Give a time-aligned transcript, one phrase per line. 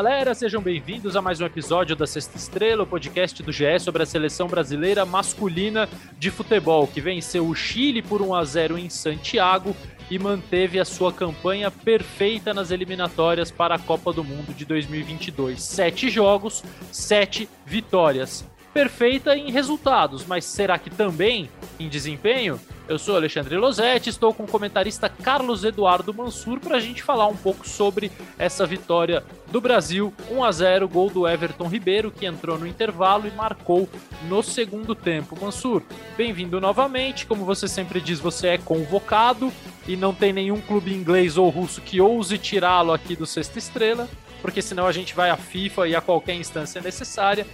[0.00, 4.04] Galera, sejam bem-vindos a mais um episódio da Sexta Estrela, o podcast do GE sobre
[4.04, 8.88] a seleção brasileira masculina de futebol, que venceu o Chile por 1 a 0 em
[8.88, 9.74] Santiago
[10.08, 15.60] e manteve a sua campanha perfeita nas eliminatórias para a Copa do Mundo de 2022.
[15.60, 18.46] Sete jogos, sete vitórias.
[18.72, 21.48] Perfeita em resultados, mas será que também
[21.80, 22.60] em desempenho?
[22.88, 27.26] Eu sou Alexandre Losetti, estou com o comentarista Carlos Eduardo Mansur para a gente falar
[27.26, 32.24] um pouco sobre essa vitória do Brasil, 1 a 0, gol do Everton Ribeiro, que
[32.24, 33.86] entrou no intervalo e marcou
[34.26, 35.38] no segundo tempo.
[35.38, 35.82] Mansur,
[36.16, 37.26] bem-vindo novamente.
[37.26, 39.52] Como você sempre diz, você é convocado
[39.86, 44.08] e não tem nenhum clube inglês ou russo que ouse tirá-lo aqui do Sexta Estrela,
[44.40, 47.46] porque senão a gente vai à FIFA e a qualquer instância necessária.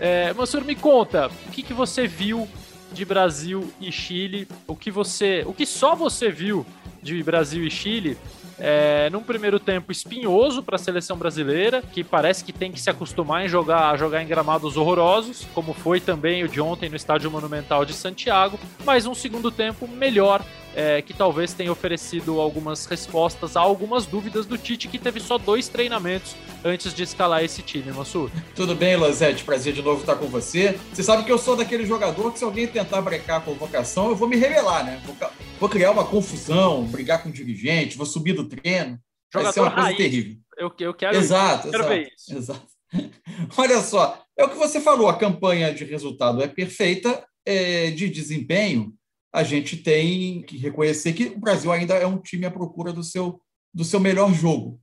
[0.00, 2.48] É, Mansur, me conta, o que, que você viu
[2.92, 6.64] de Brasil e Chile, o que você, o que só você viu
[7.02, 8.16] de Brasil e Chile,
[8.58, 12.90] é, num primeiro tempo espinhoso para a seleção brasileira, que parece que tem que se
[12.90, 16.96] acostumar em jogar, a jogar em gramados horrorosos, como foi também o de ontem no
[16.96, 20.42] Estádio Monumental de Santiago, mas um segundo tempo melhor
[20.74, 25.38] é, que talvez tenha oferecido algumas respostas a algumas dúvidas do Tite, que teve só
[25.38, 28.30] dois treinamentos antes de escalar esse time, Mansur.
[28.54, 29.44] Tudo bem, Lozete?
[29.44, 30.78] Prazer de novo estar com você.
[30.92, 34.16] Você sabe que eu sou daquele jogador que se alguém tentar brecar a convocação, eu
[34.16, 35.00] vou me revelar, né?
[35.04, 35.16] Vou,
[35.58, 38.98] vou criar uma confusão, brigar com o dirigente, vou subir do treino.
[39.32, 39.96] Jogador Vai ser uma coisa raiz.
[39.96, 40.36] terrível.
[40.56, 42.36] Eu, eu quero, exato, eu quero exato, ver isso.
[42.36, 42.66] Exato.
[43.56, 48.08] Olha só, é o que você falou, a campanha de resultado é perfeita, é, de
[48.08, 48.94] desempenho,
[49.32, 53.04] a gente tem que reconhecer que o Brasil ainda é um time à procura do
[53.04, 53.40] seu,
[53.72, 54.80] do seu melhor jogo.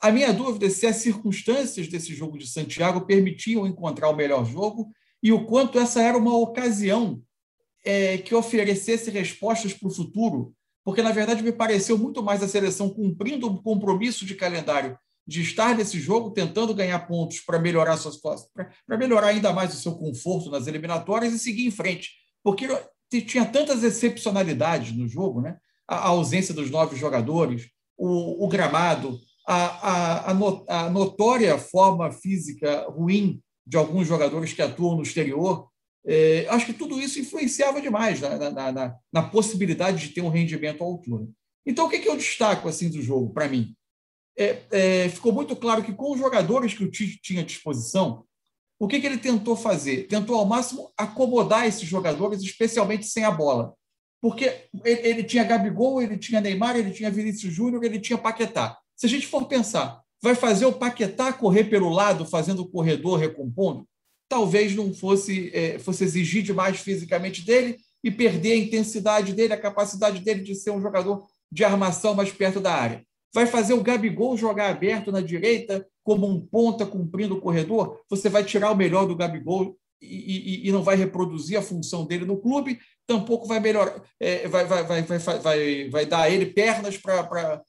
[0.00, 4.44] A minha dúvida é se as circunstâncias desse jogo de Santiago permitiam encontrar o melhor
[4.44, 4.90] jogo
[5.22, 7.22] e o quanto essa era uma ocasião
[7.86, 10.52] é, que oferecesse respostas para o futuro,
[10.84, 15.42] porque, na verdade, me pareceu muito mais a seleção cumprindo o compromisso de calendário de
[15.42, 19.96] estar nesse jogo, tentando ganhar pontos para melhorar suas para melhorar ainda mais o seu
[19.96, 22.10] conforto nas eliminatórias e seguir em frente.
[22.44, 22.68] Porque
[23.10, 25.56] tinha tantas excepcionalidades no jogo, né?
[25.88, 32.86] a, a ausência dos nove jogadores, o, o gramado, a, a, a, notória forma física
[32.88, 35.68] ruim de alguns jogadores que atuam no exterior.
[36.06, 40.28] É, acho que tudo isso influenciava demais na, na, na, na, possibilidade de ter um
[40.28, 41.26] rendimento à altura.
[41.66, 43.74] Então, o que, que eu destaco assim do jogo, para mim?
[44.38, 48.24] É, é, ficou muito claro que com os jogadores que o Tite tinha à disposição,
[48.78, 50.06] o que, que ele tentou fazer?
[50.06, 53.74] Tentou, ao máximo, acomodar esses jogadores, especialmente sem a bola.
[54.20, 58.78] Porque ele, ele tinha Gabigol, ele tinha Neymar, ele tinha Vinícius Júnior, ele tinha Paquetá.
[58.94, 63.18] Se a gente for pensar, vai fazer o Paquetá correr pelo lado, fazendo o corredor,
[63.18, 63.88] recompondo?
[64.28, 69.60] Talvez não fosse, é, fosse exigir demais fisicamente dele e perder a intensidade dele, a
[69.60, 73.04] capacidade dele de ser um jogador de armação mais perto da área.
[73.34, 78.28] Vai fazer o Gabigol jogar aberto na direita, como um ponta cumprindo o corredor, você
[78.28, 82.24] vai tirar o melhor do Gabigol e, e, e não vai reproduzir a função dele
[82.24, 86.46] no clube, tampouco vai melhorar, é, vai, vai, vai, vai, vai, vai dar a ele
[86.46, 87.62] pernas para,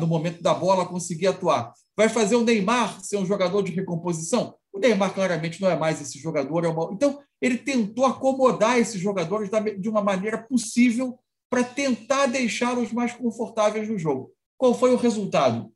[0.00, 1.72] no momento da bola, conseguir atuar.
[1.98, 4.54] Vai fazer o Neymar ser um jogador de recomposição?
[4.72, 6.64] O Neymar claramente não é mais esse jogador.
[6.64, 6.90] É uma...
[6.92, 11.18] Então, ele tentou acomodar esses jogadores de uma maneira possível
[11.50, 14.32] para tentar deixá-los mais confortáveis no jogo.
[14.56, 15.72] Qual foi o resultado?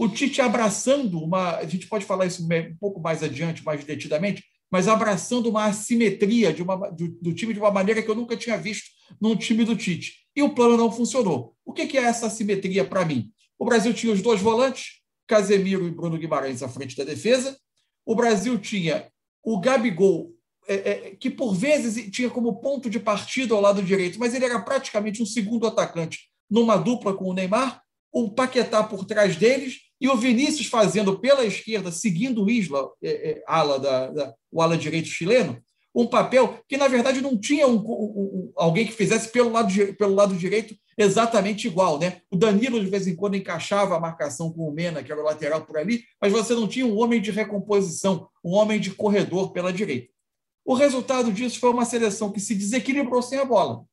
[0.00, 1.56] o Tite abraçando uma.
[1.56, 6.54] A gente pode falar isso um pouco mais adiante, mais detidamente, mas abraçando uma assimetria
[6.54, 8.86] de uma, do, do, time de uma maneira que eu nunca tinha visto
[9.20, 10.14] num time do Tite.
[10.34, 11.54] E o plano não funcionou.
[11.66, 13.30] O que é essa assimetria para mim?
[13.58, 14.99] O Brasil tinha os dois volantes,
[15.30, 17.56] Casemiro e Bruno Guimarães à frente da defesa.
[18.04, 19.08] O Brasil tinha
[19.44, 20.34] o Gabigol,
[20.66, 24.44] é, é, que por vezes tinha como ponto de partida ao lado direito, mas ele
[24.44, 27.80] era praticamente um segundo atacante numa dupla com o Neymar
[28.12, 33.30] o Paquetá por trás deles e o Vinícius fazendo pela esquerda, seguindo o Isla, é,
[33.30, 35.62] é, ala da, da, o ala direito chileno,
[35.94, 40.14] um papel que, na verdade, não tinha um, um, alguém que fizesse pelo lado, pelo
[40.14, 41.98] lado direito exatamente igual.
[41.98, 42.20] Né?
[42.30, 45.24] O Danilo, de vez em quando, encaixava a marcação com o Mena, que era o
[45.24, 49.52] lateral por ali, mas você não tinha um homem de recomposição, um homem de corredor
[49.52, 50.12] pela direita.
[50.64, 53.84] O resultado disso foi uma seleção que se desequilibrou sem a bola.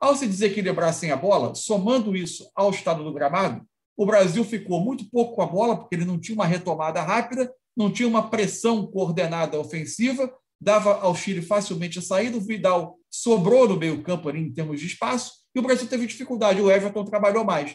[0.00, 3.64] Ao se desequilibrar sem a bola, somando isso ao estado do gramado,
[3.96, 7.52] o Brasil ficou muito pouco com a bola, porque ele não tinha uma retomada rápida,
[7.76, 12.36] não tinha uma pressão coordenada ofensiva, dava ao Chile facilmente a saída.
[12.36, 16.60] O Vidal sobrou no meio-campo ali em termos de espaço, e o Brasil teve dificuldade.
[16.60, 17.74] O Everton trabalhou mais.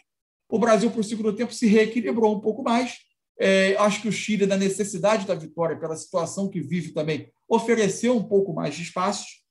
[0.50, 2.98] O Brasil, por segundo tempo, se reequilibrou um pouco mais.
[3.38, 8.16] É, acho que o Chile, na necessidade da vitória, pela situação que vive também, ofereceu
[8.16, 9.46] um pouco mais de espaços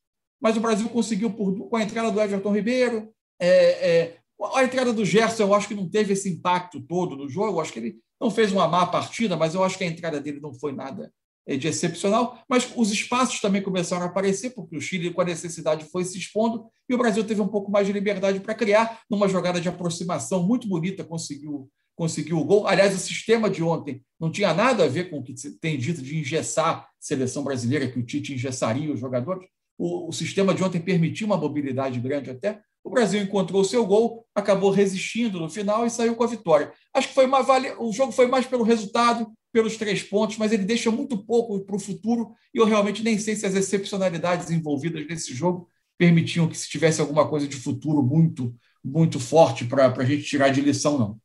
[0.45, 3.11] mas o Brasil conseguiu, por, com a entrada do Everton Ribeiro,
[3.41, 3.49] é,
[3.91, 4.19] é,
[4.55, 7.57] A entrada do Gerson, eu acho que não teve esse impacto todo no jogo.
[7.57, 10.21] Eu acho que ele não fez uma má partida, mas eu acho que a entrada
[10.21, 11.11] dele não foi nada
[11.47, 12.43] de excepcional.
[12.49, 16.19] Mas os espaços também começaram a aparecer, porque o Chile, com a necessidade, foi se
[16.19, 19.01] expondo e o Brasil teve um pouco mais de liberdade para criar.
[19.11, 22.67] Numa jogada de aproximação muito bonita, conseguiu, conseguiu o gol.
[22.67, 26.03] Aliás, o sistema de ontem não tinha nada a ver com o que tem dito
[26.03, 29.47] de engessar a seleção brasileira, que o Tite engessaria os jogadores.
[29.77, 32.61] O, o sistema de ontem permitiu uma mobilidade grande até.
[32.85, 36.71] O Brasil encontrou o seu gol, acabou resistindo no final e saiu com a vitória.
[36.93, 37.75] Acho que foi uma vale...
[37.79, 41.77] o jogo foi mais pelo resultado, pelos três pontos, mas ele deixa muito pouco para
[41.77, 46.59] o futuro e eu realmente nem sei se as excepcionalidades envolvidas nesse jogo permitiam que
[46.59, 48.55] se tivesse alguma coisa de futuro muito
[48.85, 51.19] muito forte para a gente tirar de lição, não.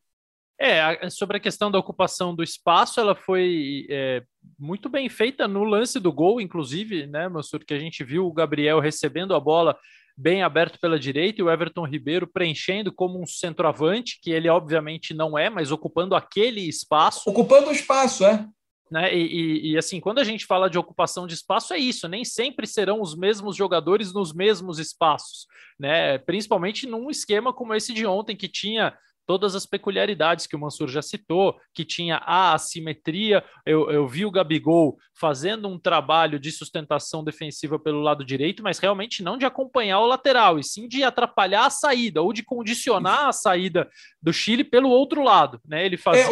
[0.62, 4.24] É, sobre a questão da ocupação do espaço, ela foi é,
[4.58, 8.34] muito bem feita no lance do gol, inclusive, né, Mansur, que a gente viu o
[8.34, 9.78] Gabriel recebendo a bola
[10.20, 15.14] bem aberto pela direita e o Everton Ribeiro preenchendo como um centroavante, que ele obviamente
[15.14, 17.30] não é, mas ocupando aquele espaço.
[17.30, 18.46] Ocupando o espaço, é.
[18.92, 19.16] Né?
[19.16, 22.26] E, e, e, assim, quando a gente fala de ocupação de espaço, é isso, nem
[22.26, 25.46] sempre serão os mesmos jogadores nos mesmos espaços,
[25.80, 26.18] né?
[26.18, 28.98] Principalmente num esquema como esse de ontem, que tinha
[29.30, 33.44] todas as peculiaridades que o Mansur já citou, que tinha a assimetria.
[33.64, 38.80] Eu, eu vi o Gabigol fazendo um trabalho de sustentação defensiva pelo lado direito, mas
[38.80, 43.28] realmente não de acompanhar o lateral, e sim de atrapalhar a saída ou de condicionar
[43.28, 43.88] a saída
[44.20, 45.62] do Chile pelo outro lado.
[45.64, 45.86] Né?
[45.86, 46.24] Ele fazia...
[46.24, 46.30] É,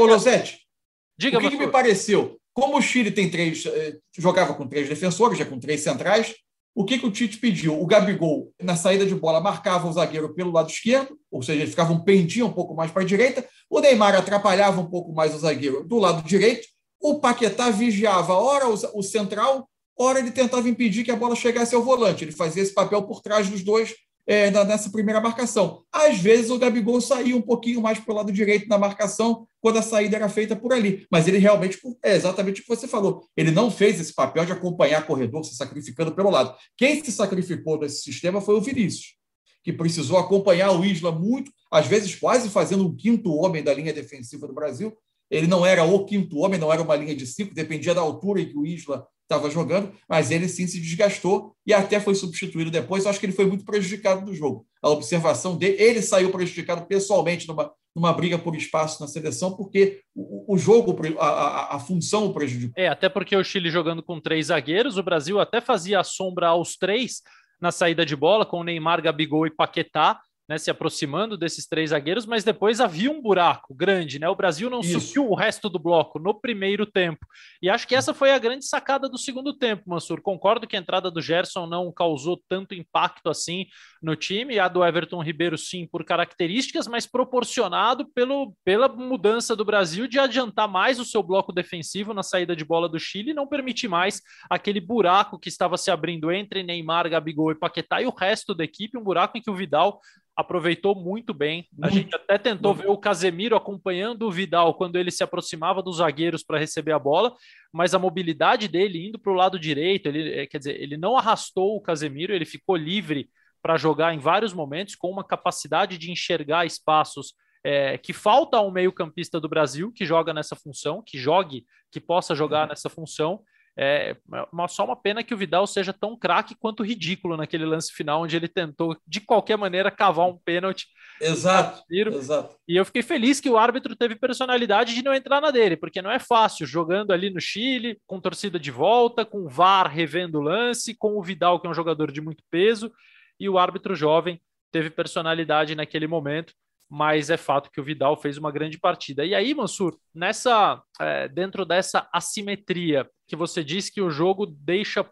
[1.20, 2.40] Diga, o que, que me pareceu?
[2.52, 6.34] Como o Chile tem três, eh, jogava com três defensores, já com três centrais,
[6.78, 7.82] o que, que o Tite pediu?
[7.82, 11.72] O Gabigol, na saída de bola, marcava o zagueiro pelo lado esquerdo, ou seja, ele
[11.72, 13.44] ficava um pendinho um pouco mais para a direita.
[13.68, 16.68] O Neymar atrapalhava um pouco mais o zagueiro do lado direito.
[17.02, 21.82] O Paquetá vigiava, ora o central, ora ele tentava impedir que a bola chegasse ao
[21.82, 22.24] volante.
[22.24, 23.96] Ele fazia esse papel por trás dos dois
[24.28, 25.84] é, nessa primeira marcação.
[25.92, 29.78] Às vezes o Gabigol saía um pouquinho mais para o lado direito na marcação, quando
[29.78, 31.08] a saída era feita por ali.
[31.10, 34.52] Mas ele realmente, é exatamente o que você falou, ele não fez esse papel de
[34.52, 36.54] acompanhar corredor, se sacrificando pelo lado.
[36.76, 39.16] Quem se sacrificou nesse sistema foi o Vinícius,
[39.64, 43.94] que precisou acompanhar o Isla muito, às vezes quase fazendo um quinto homem da linha
[43.94, 44.94] defensiva do Brasil.
[45.30, 48.42] Ele não era o quinto homem, não era uma linha de cinco, dependia da altura
[48.42, 52.72] em que o Isla estava jogando, mas ele sim se desgastou e até foi substituído
[52.72, 53.04] depois.
[53.04, 54.66] Eu acho que ele foi muito prejudicado do jogo.
[54.82, 60.00] A observação dele, ele saiu prejudicado pessoalmente numa, numa briga por espaço na seleção, porque
[60.16, 62.82] o, o jogo, a, a, a, função o prejudicou.
[62.82, 66.48] É, até porque o Chile jogando com três zagueiros, o Brasil até fazia a sombra
[66.48, 67.22] aos três
[67.60, 72.26] na saída de bola, com Neymar, Gabigol e Paquetá né, se aproximando desses três zagueiros,
[72.26, 74.30] mas depois havia um buraco grande, né?
[74.30, 75.00] O Brasil não Isso.
[75.02, 77.26] subiu o resto do bloco no primeiro tempo.
[77.62, 80.22] E acho que essa foi a grande sacada do segundo tempo, Mansur.
[80.22, 83.66] Concordo que a entrada do Gerson não causou tanto impacto assim
[84.02, 89.66] no time, a do Everton Ribeiro sim por características, mas proporcionado pelo, pela mudança do
[89.66, 93.34] Brasil de adiantar mais o seu bloco defensivo na saída de bola do Chile e
[93.34, 98.06] não permitir mais aquele buraco que estava se abrindo entre Neymar, Gabigol e Paquetá e
[98.06, 100.00] o resto da equipe, um buraco em que o Vidal
[100.38, 101.68] aproveitou muito bem.
[101.82, 105.98] A gente até tentou ver o Casemiro acompanhando o Vidal quando ele se aproximava dos
[105.98, 107.36] zagueiros para receber a bola,
[107.74, 111.18] mas a mobilidade dele indo para o lado direito, ele eh, quer dizer, ele não
[111.18, 113.28] arrastou o Casemiro, ele ficou livre
[113.64, 118.72] para jogar em vários momentos com uma capacidade de enxergar espaços é, que falta ao
[118.72, 122.70] meio-campista do Brasil que joga nessa função, que jogue, que possa jogar uhum.
[122.70, 123.42] nessa função.
[123.80, 124.16] É
[124.52, 128.24] uma, só uma pena que o Vidal seja tão craque quanto ridículo naquele lance final,
[128.24, 130.88] onde ele tentou, de qualquer maneira, cavar um pênalti.
[131.22, 132.56] Exato, exato.
[132.68, 136.02] E eu fiquei feliz que o árbitro teve personalidade de não entrar na dele, porque
[136.02, 140.40] não é fácil, jogando ali no Chile, com torcida de volta, com o VAR revendo
[140.40, 142.92] o lance, com o Vidal, que é um jogador de muito peso,
[143.40, 144.42] e o árbitro jovem
[144.72, 146.54] teve personalidade naquele momento
[146.90, 149.26] mas é fato que o Vidal fez uma grande partida.
[149.26, 155.06] E aí, Mansur, nessa, é, dentro dessa assimetria que você disse que o jogo deixa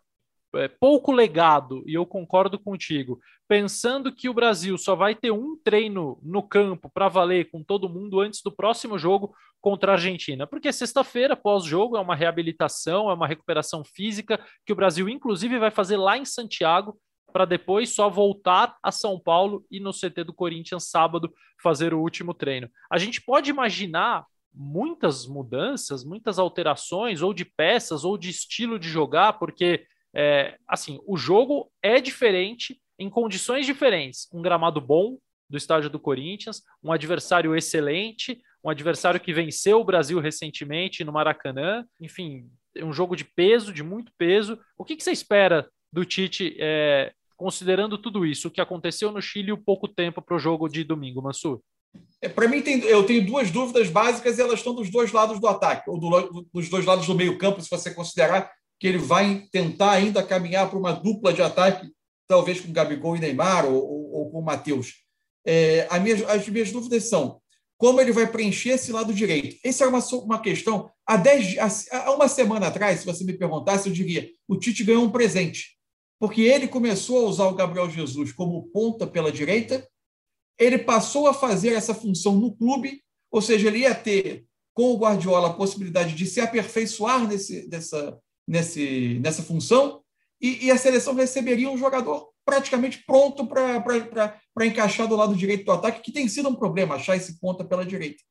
[0.56, 5.58] é, pouco legado, e eu concordo contigo, pensando que o Brasil só vai ter um
[5.62, 10.48] treino no campo para valer com todo mundo antes do próximo jogo contra a Argentina,
[10.48, 15.72] porque sexta-feira, pós-jogo, é uma reabilitação, é uma recuperação física que o Brasil, inclusive, vai
[15.72, 16.98] fazer lá em Santiago
[17.36, 22.00] para depois só voltar a São Paulo e no CT do Corinthians sábado fazer o
[22.00, 22.70] último treino.
[22.90, 28.88] A gente pode imaginar muitas mudanças, muitas alterações, ou de peças, ou de estilo de
[28.88, 34.30] jogar, porque é, assim o jogo é diferente em condições diferentes.
[34.34, 35.18] Um gramado bom
[35.50, 41.12] do estádio do Corinthians, um adversário excelente, um adversário que venceu o Brasil recentemente no
[41.12, 44.58] Maracanã, enfim, um jogo de peso, de muito peso.
[44.78, 49.22] O que, que você espera do Tite é, considerando tudo isso, o que aconteceu no
[49.22, 51.60] Chile o pouco tempo para o jogo de domingo, Mansur?
[52.22, 55.40] É, para mim, tem, eu tenho duas dúvidas básicas e elas estão dos dois lados
[55.40, 59.48] do ataque, ou do, dos dois lados do meio-campo, se você considerar que ele vai
[59.52, 61.90] tentar ainda caminhar para uma dupla de ataque,
[62.28, 65.06] talvez com Gabigol e Neymar, ou, ou, ou com o Matheus.
[65.46, 67.40] É, minha, as minhas dúvidas são
[67.78, 69.58] como ele vai preencher esse lado direito.
[69.64, 70.90] Essa é uma, uma questão.
[71.06, 71.56] Há, dez,
[71.92, 75.76] há uma semana atrás, se você me perguntasse, eu diria: o Tite ganhou um presente.
[76.20, 79.88] Porque ele começou a usar o Gabriel Jesus como ponta pela direita,
[80.58, 84.98] ele passou a fazer essa função no clube, ou seja, ele ia ter, com o
[84.98, 88.18] Guardiola, a possibilidade de se aperfeiçoar nesse, nessa,
[88.48, 90.02] nesse, nessa função,
[90.42, 95.72] e, e a seleção receberia um jogador praticamente pronto para encaixar do lado direito do
[95.72, 98.24] ataque, que tem sido um problema achar esse ponta pela direita.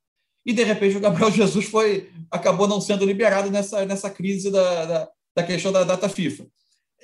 [0.46, 4.84] E, de repente, o Gabriel Jesus foi acabou não sendo liberado nessa, nessa crise da,
[4.84, 6.46] da, da questão da data FIFA.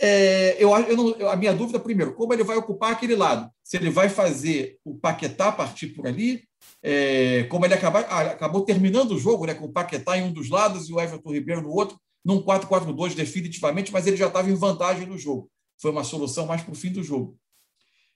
[0.02, 3.50] É, eu, eu não, a minha dúvida, primeiro, como ele vai ocupar aquele lado?
[3.62, 6.42] Se ele vai fazer o Paquetá partir por ali,
[6.82, 10.48] é, como ele ah, acabou terminando o jogo né, com o Paquetá em um dos
[10.48, 14.54] lados e o Everton Ribeiro no outro, num 4-4-2 definitivamente, mas ele já estava em
[14.54, 15.50] vantagem no jogo.
[15.78, 17.36] Foi uma solução mais para o fim do jogo.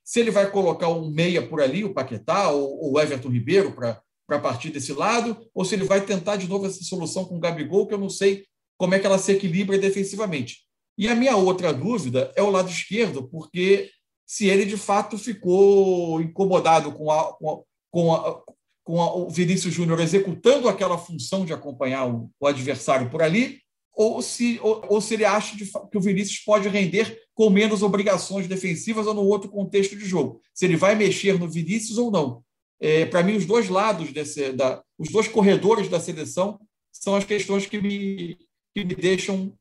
[0.03, 4.39] Se ele vai colocar um meia por ali, o Paquetá ou o Everton Ribeiro para
[4.39, 7.87] partir desse lado, ou se ele vai tentar de novo essa solução com o Gabigol,
[7.87, 8.45] que eu não sei
[8.79, 10.65] como é que ela se equilibra defensivamente.
[10.97, 13.91] E a minha outra dúvida é o lado esquerdo, porque
[14.27, 18.43] se ele de fato ficou incomodado com, a, com, a, com, a,
[18.85, 23.59] com o Vinícius Júnior executando aquela função de acompanhar o, o adversário por ali,
[23.97, 27.83] ou se, ou, ou se ele acha de, que o Vinícius pode render com menos
[27.83, 30.41] obrigações defensivas ou no outro contexto de jogo.
[30.53, 32.43] Se ele vai mexer no Vinícius ou não.
[32.81, 36.61] É, Para mim, os dois lados, desse, da, os dois corredores da seleção
[36.93, 38.37] são as questões que me,
[38.75, 39.53] que me deixam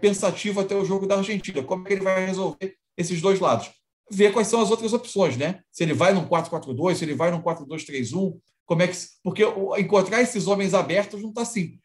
[0.00, 1.62] pensativo até o jogo da Argentina.
[1.62, 3.70] Como é que ele vai resolver esses dois lados?
[4.10, 5.60] Ver quais são as outras opções, né?
[5.70, 8.96] Se ele vai num 4-4-2, se ele vai num 4-2-3-1, como é que.
[9.22, 9.42] Porque
[9.78, 11.80] encontrar esses homens abertos não está simples.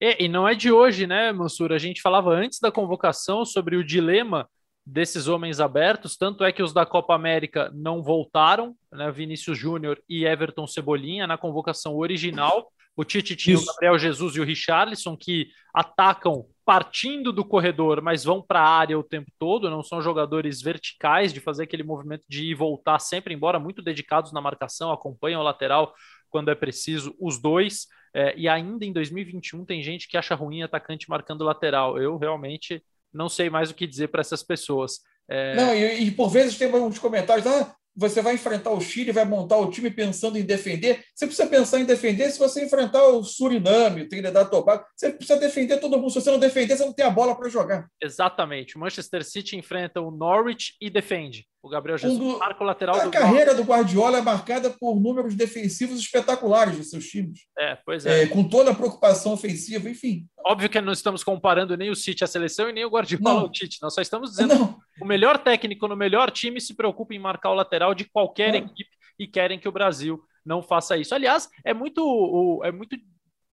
[0.00, 1.72] É, e não é de hoje, né, Mansur?
[1.72, 4.48] A gente falava antes da convocação sobre o dilema
[4.84, 10.00] desses homens abertos, tanto é que os da Copa América não voltaram, né, Vinícius Júnior
[10.08, 12.70] e Everton Cebolinha na convocação original.
[12.94, 18.24] O Tite tinha o Gabriel Jesus e o Richarlison que atacam partindo do corredor, mas
[18.24, 22.24] vão para a área o tempo todo, não são jogadores verticais de fazer aquele movimento
[22.28, 25.94] de ir e voltar sempre, embora muito dedicados na marcação, acompanham o lateral
[26.28, 27.86] quando é preciso, os dois.
[28.12, 31.98] É, e ainda em 2021 tem gente que acha ruim atacante marcando lateral.
[32.02, 32.82] Eu realmente
[33.12, 34.98] não sei mais o que dizer para essas pessoas.
[35.28, 35.54] É...
[35.54, 39.24] Não, e, e, por vezes tem uns comentários, ah, você vai enfrentar o Chile, vai
[39.24, 41.02] montar o time pensando em defender.
[41.14, 44.84] Você precisa pensar em defender se você enfrentar o Suriname, o Trinidad Tobago.
[44.94, 46.10] Você precisa defender todo mundo.
[46.10, 47.88] Se você não defender, você não tem a bola para jogar.
[48.00, 48.76] Exatamente.
[48.76, 51.46] O Manchester City enfrenta o Norwich e defende.
[51.66, 52.38] O Gabriel Jesus um do...
[52.38, 56.90] marca o lateral a do carreira do Guardiola é marcada por números defensivos espetaculares dos
[56.90, 57.40] seus times.
[57.58, 58.22] É, pois é.
[58.22, 58.26] é.
[58.28, 60.28] Com toda a preocupação ofensiva, enfim.
[60.44, 63.50] Óbvio que não estamos comparando nem o City à seleção e nem o Guardiola ao
[63.50, 63.82] Tite.
[63.82, 64.74] Nós só estamos dizendo não.
[64.74, 68.54] que o melhor técnico no melhor time se preocupa em marcar o lateral de qualquer
[68.54, 68.58] é.
[68.58, 71.16] equipe e querem que o Brasil não faça isso.
[71.16, 72.96] Aliás, é muito, é muito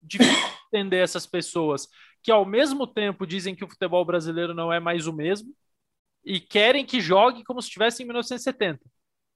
[0.02, 0.36] difícil
[0.68, 1.88] entender essas pessoas
[2.22, 5.54] que ao mesmo tempo dizem que o futebol brasileiro não é mais o mesmo
[6.24, 8.80] e querem que jogue como se estivesse em 1970.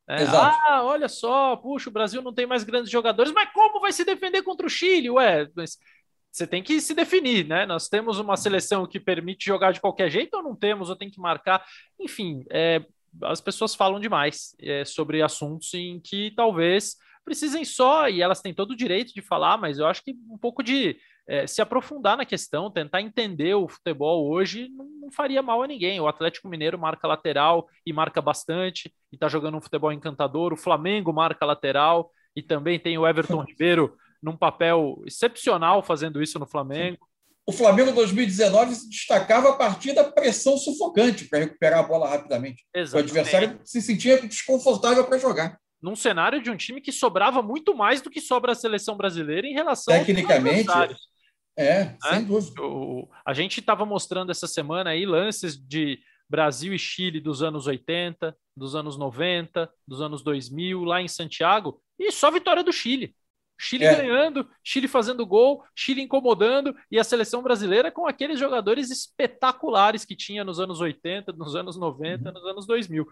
[0.08, 3.90] É, ah, olha só, puxa, o Brasil não tem mais grandes jogadores, mas como vai
[3.90, 5.10] se defender contra o Chile?
[5.10, 5.78] Ué, mas
[6.30, 7.66] você tem que se definir, né?
[7.66, 11.10] Nós temos uma seleção que permite jogar de qualquer jeito ou não temos, ou tem
[11.10, 11.64] que marcar.
[11.98, 12.84] Enfim, é,
[13.22, 18.54] as pessoas falam demais é, sobre assuntos em que talvez precisem só, e elas têm
[18.54, 20.96] todo o direito de falar, mas eu acho que um pouco de
[21.28, 25.66] é, se aprofundar na questão, tentar entender o futebol hoje, não, não, faria mal a
[25.66, 26.00] ninguém.
[26.00, 30.52] O Atlético Mineiro marca lateral e marca bastante, e está jogando um futebol encantador.
[30.52, 36.38] O Flamengo marca lateral, e também tem o Everton Ribeiro num papel excepcional fazendo isso
[36.38, 37.06] no Flamengo.
[37.44, 42.64] O Flamengo 2019 se destacava a partir da pressão sufocante para recuperar a bola rapidamente.
[42.74, 42.94] Exatamente.
[42.94, 47.74] O adversário se sentia desconfortável para jogar num cenário de um time que sobrava muito
[47.76, 50.66] mais do que sobra a seleção brasileira em relação tecnicamente
[51.56, 51.98] é, né?
[52.02, 52.62] sem dúvida.
[52.62, 55.98] O, a gente estava mostrando essa semana aí lances de
[56.28, 61.80] Brasil e Chile dos anos 80, dos anos 90, dos anos 2000, lá em Santiago,
[61.98, 63.14] e só vitória do Chile.
[63.58, 63.94] Chile é.
[63.94, 70.14] ganhando, Chile fazendo gol, Chile incomodando, e a seleção brasileira com aqueles jogadores espetaculares que
[70.14, 72.34] tinha nos anos 80, nos anos 90, uhum.
[72.34, 73.06] nos anos 2000.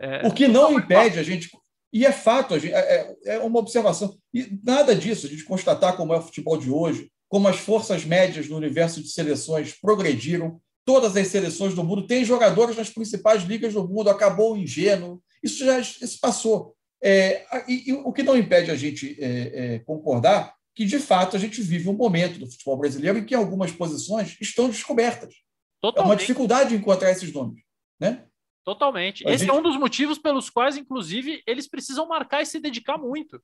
[0.00, 1.50] É, o que não impede a gente.
[1.92, 4.16] E é fato, é, é, é uma observação.
[4.32, 8.48] E nada disso, de constatar como é o futebol de hoje, como as forças médias
[8.48, 13.74] no universo de seleções progrediram, todas as seleções do mundo, tem jogadores nas principais ligas
[13.74, 16.74] do mundo, acabou o ingênuo, isso já isso passou.
[17.02, 21.36] É, e, e, o que não impede a gente é, é, concordar que, de fato,
[21.36, 25.34] a gente vive um momento do futebol brasileiro em que algumas posições estão descobertas.
[25.80, 26.10] Totalmente.
[26.10, 27.62] É uma dificuldade encontrar esses nomes.
[28.00, 28.24] Né?
[28.64, 29.26] Totalmente.
[29.26, 29.54] A Esse gente...
[29.54, 33.42] é um dos motivos pelos quais, inclusive, eles precisam marcar e se dedicar muito.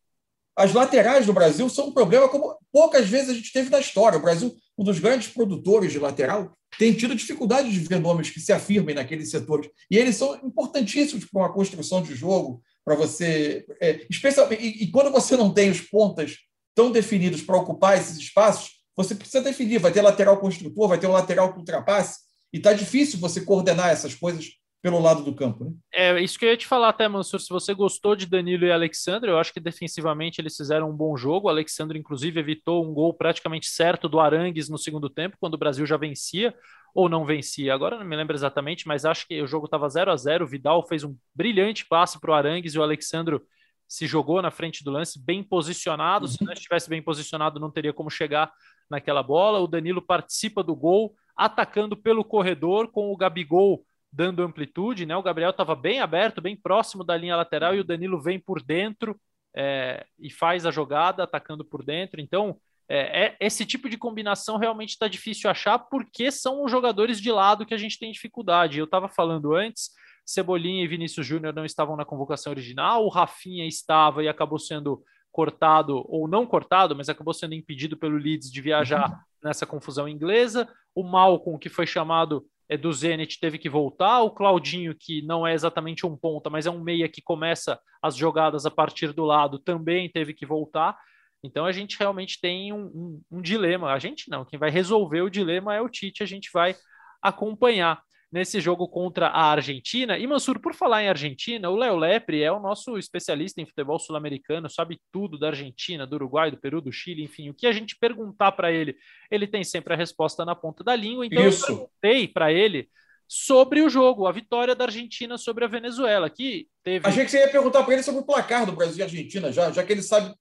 [0.56, 4.18] As laterais do Brasil são um problema como poucas vezes a gente teve na história.
[4.18, 8.40] O Brasil, um dos grandes produtores de lateral, tem tido dificuldade de ver nomes que
[8.40, 9.68] se afirmem naqueles setores.
[9.90, 13.64] E eles são importantíssimos para uma construção de jogo, para você.
[13.80, 16.36] É, especialmente, e, e, quando você não tem os pontas
[16.74, 19.78] tão definidos para ocupar esses espaços, você precisa definir.
[19.78, 22.20] Vai ter lateral construtor, vai ter um lateral com ultrapasse,
[22.52, 24.50] e está difícil você coordenar essas coisas
[24.84, 25.64] pelo lado do campo.
[25.64, 25.72] Né?
[25.94, 27.40] É isso que eu ia te falar até, Mansur.
[27.40, 31.16] Se você gostou de Danilo e Alexandre, eu acho que defensivamente eles fizeram um bom
[31.16, 31.46] jogo.
[31.46, 35.58] O Alexandre, inclusive, evitou um gol praticamente certo do Arangues no segundo tempo, quando o
[35.58, 36.54] Brasil já vencia
[36.94, 37.72] ou não vencia.
[37.72, 40.48] Agora não me lembro exatamente, mas acho que o jogo estava 0 a 0 O
[40.48, 43.40] Vidal fez um brilhante passe para o Arangues e o Alexandre
[43.88, 46.28] se jogou na frente do lance, bem posicionado.
[46.28, 48.52] Se não estivesse bem posicionado, não teria como chegar
[48.90, 49.60] naquela bola.
[49.60, 53.82] O Danilo participa do gol, atacando pelo corredor com o Gabigol
[54.14, 55.16] dando amplitude, né?
[55.16, 58.62] O Gabriel estava bem aberto, bem próximo da linha lateral e o Danilo vem por
[58.62, 59.20] dentro
[59.54, 62.20] é, e faz a jogada atacando por dentro.
[62.20, 62.56] Então,
[62.88, 67.32] é, é esse tipo de combinação realmente está difícil achar porque são os jogadores de
[67.32, 68.78] lado que a gente tem dificuldade.
[68.78, 69.90] Eu estava falando antes,
[70.24, 75.02] Cebolinha e Vinícius Júnior não estavam na convocação original, o Rafinha estava e acabou sendo
[75.32, 79.16] cortado ou não cortado, mas acabou sendo impedido pelo Leeds de viajar uhum.
[79.42, 80.68] nessa confusão inglesa.
[80.94, 82.46] O Malcolm, que foi chamado
[82.80, 86.70] do Zenit teve que voltar, o Claudinho, que não é exatamente um ponta, mas é
[86.70, 90.96] um meia que começa as jogadas a partir do lado, também teve que voltar.
[91.42, 93.92] Então a gente realmente tem um, um, um dilema.
[93.92, 96.74] A gente não, quem vai resolver o dilema é o Tite, a gente vai
[97.22, 98.02] acompanhar
[98.34, 100.18] nesse jogo contra a Argentina.
[100.18, 103.96] E Mansur, por falar em Argentina, o Léo Lepre é o nosso especialista em futebol
[103.96, 107.70] sul-americano, sabe tudo da Argentina, do Uruguai, do Peru, do Chile, enfim, o que a
[107.70, 108.96] gente perguntar para ele,
[109.30, 111.24] ele tem sempre a resposta na ponta da língua.
[111.24, 111.62] Então Isso.
[111.62, 112.88] eu perguntei para ele
[113.28, 117.08] sobre o jogo, a vitória da Argentina sobre a Venezuela, que teve.
[117.08, 119.70] Achei que você ia perguntar para ele sobre o placar do Brasil e Argentina, já,
[119.70, 120.34] já que ele sabe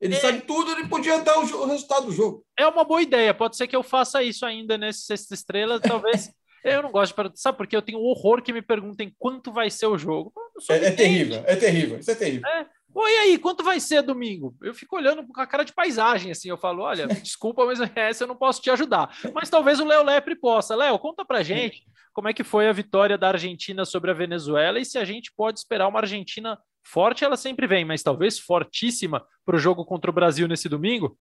[0.00, 0.20] ele é.
[0.20, 2.44] sabe tudo, ele podia dar o, resultado do jogo.
[2.56, 3.34] É uma boa ideia.
[3.34, 5.80] Pode ser que eu faça isso ainda nesse Sexta Estrela.
[5.80, 6.30] Talvez
[6.64, 9.70] Eu não gosto de perguntar, sabe porque eu tenho horror que me perguntem quanto vai
[9.70, 10.32] ser o jogo.
[10.68, 12.48] É, é terrível, é terrível, isso é terrível.
[12.48, 12.66] É.
[12.94, 14.56] Oi, aí, quanto vai ser domingo?
[14.62, 18.24] Eu fico olhando com a cara de paisagem, assim, eu falo, olha, desculpa, mas essa
[18.24, 19.16] eu não posso te ajudar.
[19.32, 20.74] Mas talvez o Léo Lepre possa.
[20.74, 24.80] Léo, conta pra gente como é que foi a vitória da Argentina sobre a Venezuela
[24.80, 29.24] e se a gente pode esperar uma Argentina forte, ela sempre vem, mas talvez fortíssima
[29.44, 31.16] para o jogo contra o Brasil nesse domingo?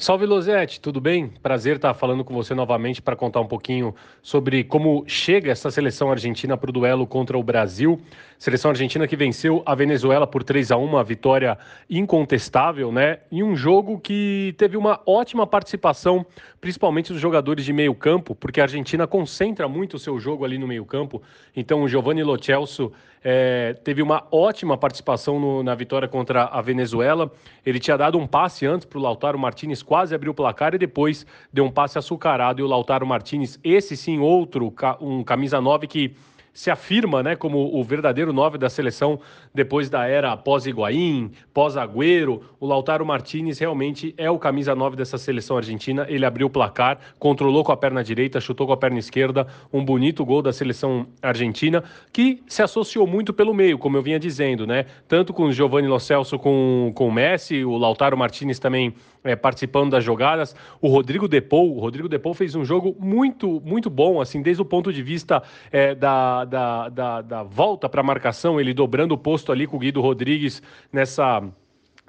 [0.00, 1.30] Salve Losete, tudo bem?
[1.42, 6.10] Prazer estar falando com você novamente para contar um pouquinho sobre como chega essa seleção
[6.10, 8.00] argentina para o duelo contra o Brasil.
[8.38, 11.58] Seleção argentina que venceu a Venezuela por 3 a 1 uma vitória
[11.90, 13.18] incontestável, né?
[13.30, 16.24] Em um jogo que teve uma ótima participação,
[16.62, 20.56] principalmente dos jogadores de meio campo, porque a Argentina concentra muito o seu jogo ali
[20.56, 21.20] no meio campo.
[21.54, 22.90] Então o Giovanni Lo Celso
[23.22, 27.30] é, teve uma ótima participação no, na vitória contra a Venezuela.
[27.64, 30.78] Ele tinha dado um passe antes para o Lautaro Martinez, quase abriu o placar e
[30.78, 35.86] depois deu um passe açucarado e o Lautaro Martinez, esse sim, outro, um camisa 9
[35.86, 36.14] que
[36.52, 39.20] se afirma né, como o verdadeiro nove da seleção
[39.54, 42.42] depois da era pós-Higuaín, pós-Agüero.
[42.58, 46.06] O Lautaro Martinez realmente é o camisa 9 dessa seleção argentina.
[46.08, 49.46] Ele abriu o placar, controlou com a perna direita, chutou com a perna esquerda.
[49.72, 51.82] Um bonito gol da seleção argentina,
[52.12, 54.86] que se associou muito pelo meio, como eu vinha dizendo, né?
[55.08, 59.36] Tanto com o Giovanni Lo Celso com, com o Messi, o Lautaro Martinez também é,
[59.36, 60.54] participando das jogadas.
[60.80, 64.64] O Rodrigo Depou, o Rodrigo Depou fez um jogo muito, muito bom, assim, desde o
[64.64, 69.18] ponto de vista é, da, da, da, da volta para a marcação, ele dobrando o
[69.18, 71.42] posto ali com o Guido Rodrigues nessa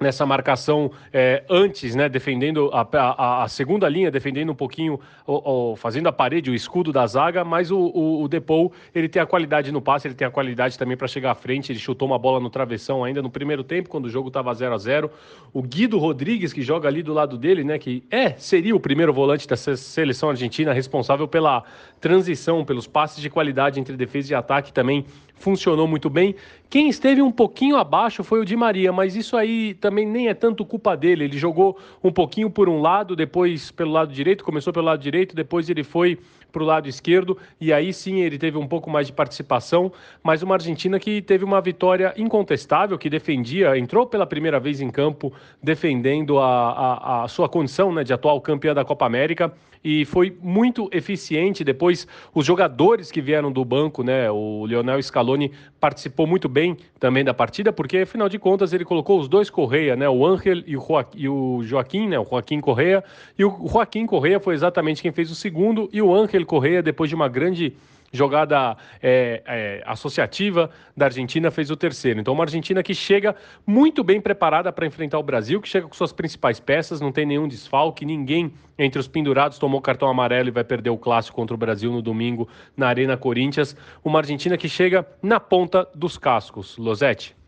[0.02, 5.72] nessa marcação é, antes, né, defendendo a, a, a, segunda linha, defendendo um pouquinho, o,
[5.72, 9.22] o, fazendo a parede, o escudo da zaga, mas o, o, o Depou, ele tem
[9.22, 12.06] a qualidade no passe, ele tem a qualidade também para chegar à frente, ele chutou
[12.06, 15.10] uma bola no travessão ainda no primeiro tempo, quando o jogo estava 0 a 0
[15.52, 19.12] O Guido Rodrigues, que joga ali do lado dele, né, que é, seria o primeiro
[19.12, 21.62] volante da seleção argentina, responsável pela
[22.00, 25.06] transição, pelos passes de qualidade entre defesa e ataque, também
[25.42, 26.36] funcionou muito bem.
[26.70, 30.34] Quem esteve um pouquinho abaixo foi o Di Maria, mas isso aí também nem é
[30.34, 31.24] tanto culpa dele.
[31.24, 35.34] Ele jogou um pouquinho por um lado, depois pelo lado direito, começou pelo lado direito,
[35.34, 36.16] depois ele foi
[36.52, 39.90] para o lado esquerdo e aí sim ele teve um pouco mais de participação,
[40.22, 44.90] mas uma Argentina que teve uma vitória incontestável, que defendia, entrou pela primeira vez em
[44.90, 49.52] campo defendendo a, a, a sua condição né, de atual campeã da Copa América
[49.84, 51.64] e foi muito eficiente.
[51.64, 54.30] Depois, os jogadores que vieram do banco, né?
[54.30, 59.18] O Lionel Scaloni participou muito bem também da partida, porque afinal de contas ele colocou
[59.18, 60.08] os dois Correia, né?
[60.08, 62.18] O Ángel e o, Joaquim, e o Joaquim, né?
[62.18, 63.02] O Joaquim Correia.
[63.38, 67.08] E o Joaquim Correia foi exatamente quem fez o segundo, e o Ángel Correia, depois
[67.08, 67.74] de uma grande
[68.12, 72.20] jogada é, é, associativa da Argentina fez o terceiro.
[72.20, 73.34] Então, uma Argentina que chega
[73.66, 77.24] muito bem preparada para enfrentar o Brasil, que chega com suas principais peças, não tem
[77.24, 81.54] nenhum desfalque, ninguém entre os pendurados tomou cartão amarelo e vai perder o clássico contra
[81.54, 83.76] o Brasil no domingo na Arena Corinthians.
[84.04, 86.76] Uma Argentina que chega na ponta dos cascos.
[86.76, 87.41] Losete.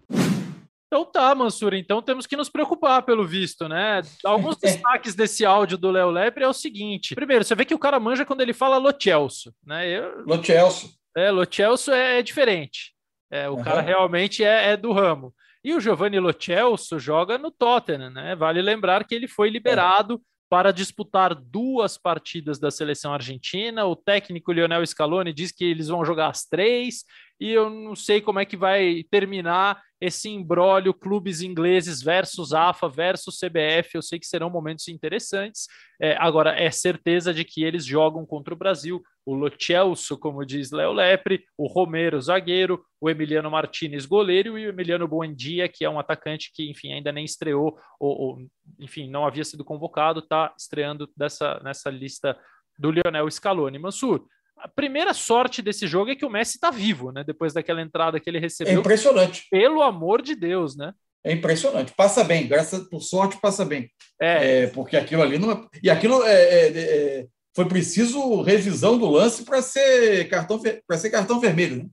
[0.95, 4.01] Então tá, Mansur, então temos que nos preocupar pelo visto, né?
[4.25, 7.17] Alguns destaques desse áudio do Léo Lepre é o seguinte.
[7.17, 9.89] Primeiro, você vê que o cara manja quando ele fala Lo Celso, né?
[9.89, 10.25] Eu...
[10.25, 10.95] Lo Celso.
[11.17, 12.95] É, Lo Celso é, é diferente.
[13.29, 13.65] É, o uhum.
[13.65, 15.35] cara realmente é, é, do ramo.
[15.65, 18.37] E o Giovanni Lo Celso joga no Tottenham, né?
[18.37, 23.85] Vale lembrar que ele foi liberado é para disputar duas partidas da seleção argentina.
[23.87, 27.05] O técnico Lionel Scaloni diz que eles vão jogar as três,
[27.41, 32.89] e eu não sei como é que vai terminar esse embrólio clubes ingleses versus AFA
[32.89, 33.95] versus CBF.
[33.95, 35.67] Eu sei que serão momentos interessantes.
[36.01, 39.03] É, agora, é certeza de que eles jogam contra o Brasil.
[39.25, 44.67] O Lo Celso, como diz Léo Lepre, o Romero, zagueiro, o Emiliano Martinez, goleiro, e
[44.67, 48.39] o Emiliano Buendia, que é um atacante que, enfim, ainda nem estreou, ou, ou
[48.79, 52.39] enfim, não havia sido convocado, está estreando dessa, nessa lista
[52.79, 53.79] do Lionel Scaloni.
[53.79, 57.23] Mansur, a primeira sorte desse jogo é que o Messi está vivo, né?
[57.25, 58.73] Depois daquela entrada que ele recebeu.
[58.73, 59.47] É impressionante.
[59.51, 60.93] Pelo amor de Deus, né?
[61.23, 61.93] É impressionante.
[61.97, 63.91] Passa bem, graças por sorte, passa bem.
[64.21, 64.63] É.
[64.63, 65.67] é porque aquilo ali não é...
[65.83, 71.11] E aquilo é, é, é foi preciso revisão do lance para ser cartão para ser
[71.11, 71.87] cartão vermelho, né?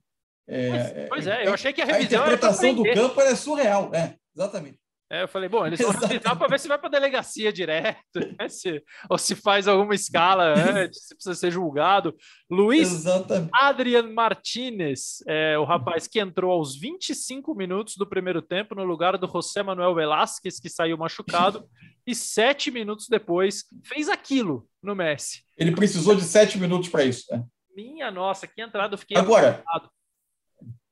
[0.47, 3.93] É, pois, pois é, eu achei que a revisão a interpretação do campo é surreal,
[3.93, 4.80] é, exatamente.
[5.11, 7.99] É, eu falei, bom, eles vão revisar para ver se vai para delegacia direto,
[8.39, 8.47] né?
[8.47, 12.15] se, ou se faz alguma escala antes, se precisa ser julgado.
[12.49, 13.51] Luiz Exatamente.
[13.53, 19.17] Adrian Martinez, é, o rapaz que entrou aos 25 minutos do primeiro tempo no lugar
[19.17, 21.67] do José Manuel Velasquez, que saiu machucado,
[22.07, 25.43] e sete minutos depois fez aquilo no Messi.
[25.57, 27.25] Ele precisou de sete minutos para isso.
[27.29, 27.43] Né?
[27.75, 29.17] Minha nossa, que entrada, eu fiquei.
[29.17, 29.61] Agora,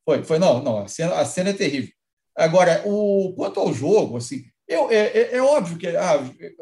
[0.03, 1.93] foi, foi, não, não, a cena, a cena é terrível.
[2.39, 6.19] Agora, o, quanto ao jogo, assim, eu, é, é, é óbvio que ah,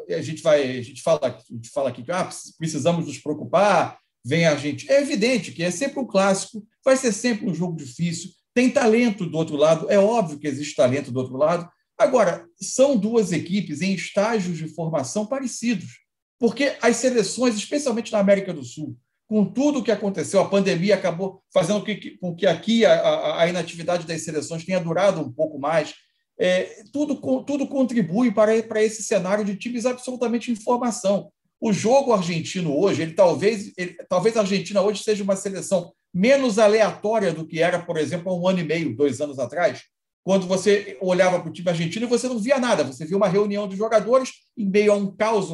[0.08, 3.96] a gente vai, a gente fala, a gente fala aqui que ah, precisamos nos preocupar,
[4.24, 4.90] vem a gente.
[4.90, 9.24] É evidente que é sempre um clássico, vai ser sempre um jogo difícil, tem talento
[9.24, 11.70] do outro lado, é óbvio que existe talento do outro lado.
[11.96, 16.00] Agora, são duas equipes em estágios de formação parecidos,
[16.40, 18.96] porque as seleções, especialmente na América do Sul,
[19.28, 21.84] com tudo o que aconteceu, a pandemia acabou fazendo
[22.18, 25.94] com que aqui a, a inatividade das seleções tenha durado um pouco mais.
[26.40, 31.30] É, tudo, tudo contribui para, para esse cenário de times absolutamente em formação.
[31.60, 36.58] O jogo argentino hoje, ele talvez, ele, talvez a Argentina hoje seja uma seleção menos
[36.58, 39.82] aleatória do que era, por exemplo, há um ano e meio, dois anos atrás,
[40.28, 43.28] quando você olhava para o time argentino e você não via nada, você via uma
[43.28, 45.48] reunião de jogadores em meio a um caos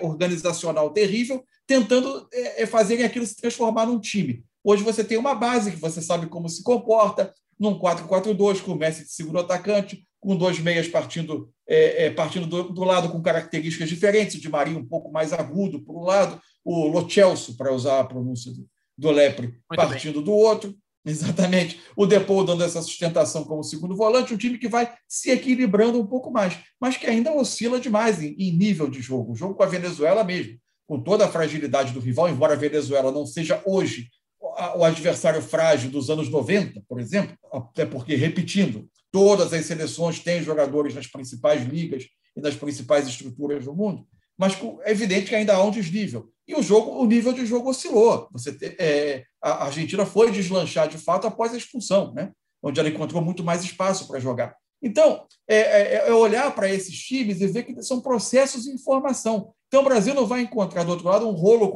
[0.00, 4.42] organizacional terrível, tentando é, é, fazerem aquilo se transformar num time.
[4.64, 8.76] Hoje você tem uma base que você sabe como se comporta, num 4-4-2, com o
[8.76, 13.20] Messi de segundo atacante, com dois meias partindo, é, é, partindo do, do, lado com
[13.20, 17.74] características diferentes, de Marinho um pouco mais agudo por um lado, o Lo Celso, para
[17.74, 20.24] usar a pronúncia do, do Lepre, Muito partindo bem.
[20.24, 20.74] do outro.
[21.04, 21.80] Exatamente.
[21.94, 26.06] O Depou dando essa sustentação como segundo volante, um time que vai se equilibrando um
[26.06, 29.32] pouco mais, mas que ainda oscila demais em, em nível de jogo.
[29.32, 33.12] O jogo com a Venezuela mesmo, com toda a fragilidade do rival, embora a Venezuela
[33.12, 34.08] não seja hoje
[34.76, 40.42] o adversário frágil dos anos 90, por exemplo, até porque, repetindo, todas as seleções têm
[40.42, 42.04] jogadores nas principais ligas
[42.36, 44.06] e nas principais estruturas do mundo,
[44.38, 46.30] mas é evidente que ainda há um desnível.
[46.46, 48.28] E o jogo, o nível de jogo oscilou.
[48.32, 52.30] Você é, a Argentina foi deslanchar de fato após a expulsão, né?
[52.62, 54.56] onde ela encontrou muito mais espaço para jogar.
[54.82, 59.52] Então, é, é, é olhar para esses times e ver que são processos de informação.
[59.66, 61.70] Então, o Brasil não vai encontrar do outro lado um rolo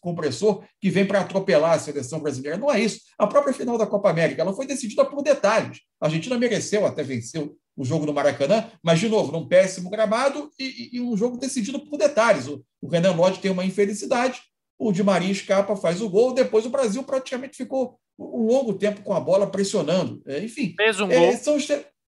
[0.00, 2.56] compressor que vem para atropelar a seleção brasileira.
[2.56, 3.00] Não é isso.
[3.18, 5.80] A própria final da Copa América ela foi decidida por detalhes.
[6.00, 10.50] A Argentina mereceu até vencer o jogo no Maracanã, mas, de novo, num péssimo gramado
[10.58, 12.48] e, e um jogo decidido por detalhes.
[12.48, 14.40] O, o Renan Lodge tem uma infelicidade,
[14.78, 19.02] o Di Maria escapa, faz o gol, depois o Brasil praticamente ficou um longo tempo
[19.02, 20.22] com a bola pressionando.
[20.26, 21.36] É, enfim, fez um é, gol.
[21.36, 21.56] São,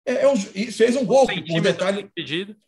[0.06, 2.10] é, é um, fez um gol, por detalhe.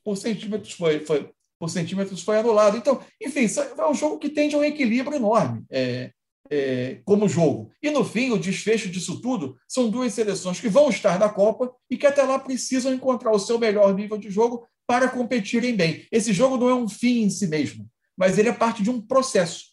[0.02, 2.76] Por centímetros foi, foi, por centímetros foi anulado.
[2.76, 3.46] Então, enfim,
[3.78, 6.10] é um jogo que tende a um equilíbrio enorme é,
[6.50, 7.70] é, como jogo.
[7.82, 11.72] E, no fim, o desfecho disso tudo são duas seleções que vão estar na Copa
[11.90, 16.06] e que até lá precisam encontrar o seu melhor nível de jogo para competirem bem.
[16.10, 17.86] Esse jogo não é um fim em si mesmo.
[18.18, 19.66] mas ele é parte de um processo.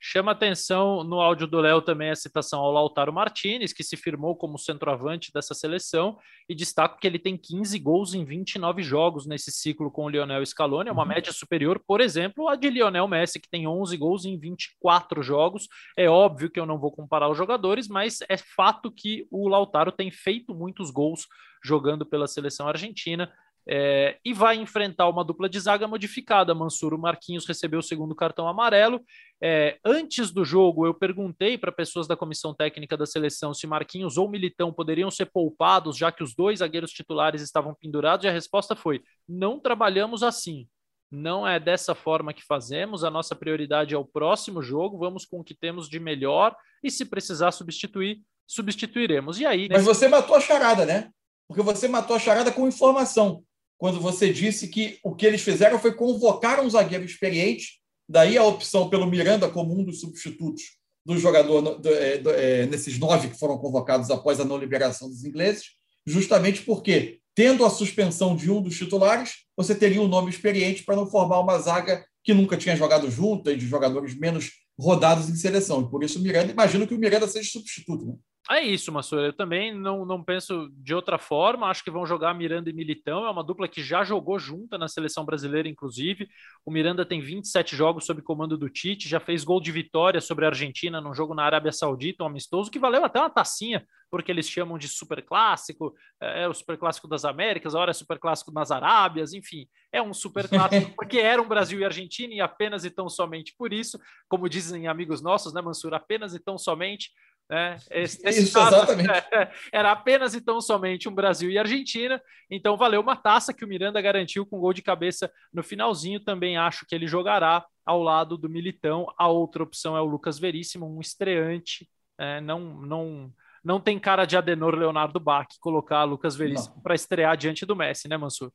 [0.00, 4.36] Chama atenção no áudio do Léo também a citação ao Lautaro Martinez, que se firmou
[4.36, 6.16] como centroavante dessa seleção,
[6.48, 10.46] e destaco que ele tem 15 gols em 29 jogos nesse ciclo com o Lionel
[10.46, 11.08] Scaloni, é uma uhum.
[11.08, 15.66] média superior, por exemplo, a de Lionel Messi, que tem 11 gols em 24 jogos.
[15.96, 19.90] É óbvio que eu não vou comparar os jogadores, mas é fato que o Lautaro
[19.90, 21.26] tem feito muitos gols
[21.62, 23.32] jogando pela seleção argentina.
[23.70, 26.54] É, e vai enfrentar uma dupla de zaga modificada.
[26.54, 29.02] Mansur Marquinhos recebeu o segundo cartão amarelo.
[29.42, 34.16] É, antes do jogo, eu perguntei para pessoas da comissão técnica da seleção se Marquinhos
[34.16, 38.32] ou Militão poderiam ser poupados, já que os dois zagueiros titulares estavam pendurados, e a
[38.32, 40.66] resposta foi: não trabalhamos assim.
[41.10, 43.04] Não é dessa forma que fazemos.
[43.04, 44.98] A nossa prioridade é o próximo jogo.
[44.98, 49.40] Vamos com o que temos de melhor e, se precisar substituir, substituiremos.
[49.40, 49.68] E aí.
[49.70, 51.10] Mas você matou a charada, né?
[51.46, 53.42] Porque você matou a charada com informação
[53.78, 58.44] quando você disse que o que eles fizeram foi convocar um zagueiro experiente, daí a
[58.44, 63.28] opção pelo Miranda como um dos substitutos do jogador do, é, do, é, nesses nove
[63.28, 65.70] que foram convocados após a não liberação dos ingleses,
[66.04, 70.96] justamente porque, tendo a suspensão de um dos titulares, você teria um nome experiente para
[70.96, 75.36] não formar uma zaga que nunca tinha jogado junto e de jogadores menos rodados em
[75.36, 75.82] seleção.
[75.82, 78.04] E por isso o Miranda, imagino que o Miranda seja substituto.
[78.04, 78.14] Né?
[78.50, 79.26] É isso, Massura.
[79.26, 81.66] Eu também não, não penso de outra forma.
[81.66, 83.26] Acho que vão jogar Miranda e Militão.
[83.26, 86.26] É uma dupla que já jogou junta na seleção brasileira, inclusive.
[86.64, 90.46] O Miranda tem 27 jogos sob comando do Tite, já fez gol de vitória sobre
[90.46, 94.32] a Argentina num jogo na Arábia Saudita, um amistoso, que valeu até uma tacinha, porque
[94.32, 95.94] eles chamam de super clássico.
[96.18, 99.68] É, é o super clássico das Américas, a hora é super clássico nas Arábias, enfim.
[99.92, 103.54] É um super clássico porque era um Brasil e Argentina e apenas e tão somente
[103.58, 104.00] por isso.
[104.26, 105.98] Como dizem amigos nossos, né, Mansura?
[105.98, 107.10] Apenas e tão somente
[107.48, 107.76] né?
[107.90, 109.08] Esse, esse Isso, exatamente.
[109.72, 113.68] Era apenas e tão somente um Brasil e Argentina, então valeu uma taça que o
[113.68, 116.20] Miranda garantiu com gol de cabeça no finalzinho.
[116.20, 119.06] Também acho que ele jogará ao lado do Militão.
[119.16, 121.88] A outra opção é o Lucas Veríssimo, um estreante.
[122.18, 123.32] É, não, não,
[123.64, 128.08] não tem cara de Adenor Leonardo Bach colocar Lucas Veríssimo para estrear diante do Messi,
[128.08, 128.52] né, Mansur?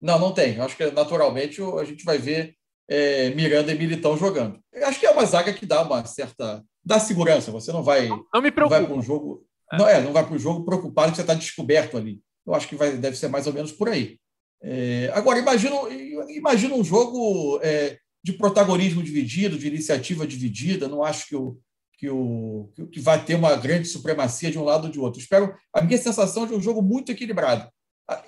[0.00, 0.60] Não, não tem.
[0.60, 2.56] Acho que naturalmente a gente vai ver
[2.88, 4.58] é, Miranda e Militão jogando.
[4.82, 7.52] Acho que é uma zaga que dá uma certa dá segurança.
[7.52, 8.80] Você não vai, não, me preocupa.
[8.80, 9.76] Não vai para um jogo, é.
[9.76, 12.20] não é, não vai para o jogo preocupado que você está descoberto ali.
[12.46, 14.18] Eu acho que vai, deve ser mais ou menos por aí.
[14.62, 15.86] É, agora imagino,
[16.30, 20.88] imagino um jogo é, de protagonismo dividido, de iniciativa dividida.
[20.88, 21.58] Não acho que o
[21.98, 25.20] que, o, que vai ter uma grande supremacia de um lado ou de outro.
[25.20, 27.68] Espero a minha sensação de um jogo muito equilibrado.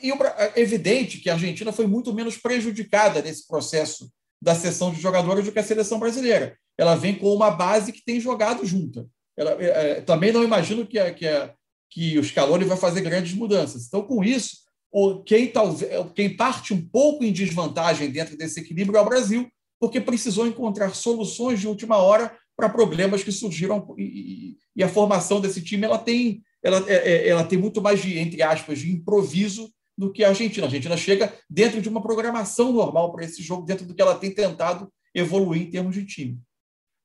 [0.03, 4.11] E é evidente que a Argentina foi muito menos prejudicada nesse processo
[4.43, 8.03] da sessão de jogadores do que a seleção brasileira ela vem com uma base que
[8.03, 9.07] tem jogado junta.
[9.37, 11.53] Ela, é, é também não imagino que, a, que, a,
[11.91, 13.87] que o Scaloni vai fazer grandes mudanças.
[13.87, 14.57] Então, com isso,
[14.91, 19.47] o, quem, talvez, quem parte um pouco em desvantagem dentro desse equilíbrio é o Brasil,
[19.79, 25.39] porque precisou encontrar soluções de última hora para problemas que surgiram e, e, a formação
[25.39, 28.91] desse time ela tem ela, é, é, ela tem muito mais de entre aspas de
[28.91, 30.65] improviso do que a Argentina.
[30.65, 34.15] A Argentina chega dentro de uma programação normal para esse jogo, dentro do que ela
[34.15, 36.39] tem tentado evoluir em termos de time.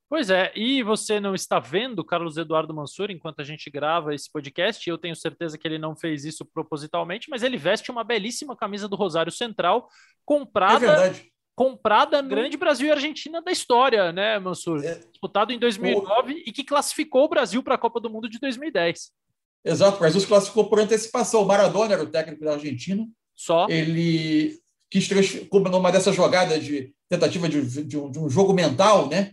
[0.07, 4.31] Pois é, e você não está vendo Carlos Eduardo Mansur enquanto a gente grava esse
[4.31, 8.55] podcast, eu tenho certeza que ele não fez isso propositalmente, mas ele veste uma belíssima
[8.55, 9.89] camisa do Rosário Central,
[10.23, 11.15] comprada, é
[11.55, 14.83] comprada no grande Brasil e Argentina da história, né, Mansur?
[14.85, 14.99] É.
[15.11, 16.37] Disputado em 2009 o...
[16.37, 19.11] e que classificou o Brasil para a Copa do Mundo de 2010.
[19.65, 21.41] Exato, o Brasil se classificou por antecipação.
[21.41, 23.03] O Maradona era o técnico da Argentina.
[23.35, 23.65] Só.
[23.67, 24.59] Ele
[24.91, 25.09] quis,
[25.49, 29.31] como numa dessas jogadas de tentativa de, de, um, de um jogo mental, né?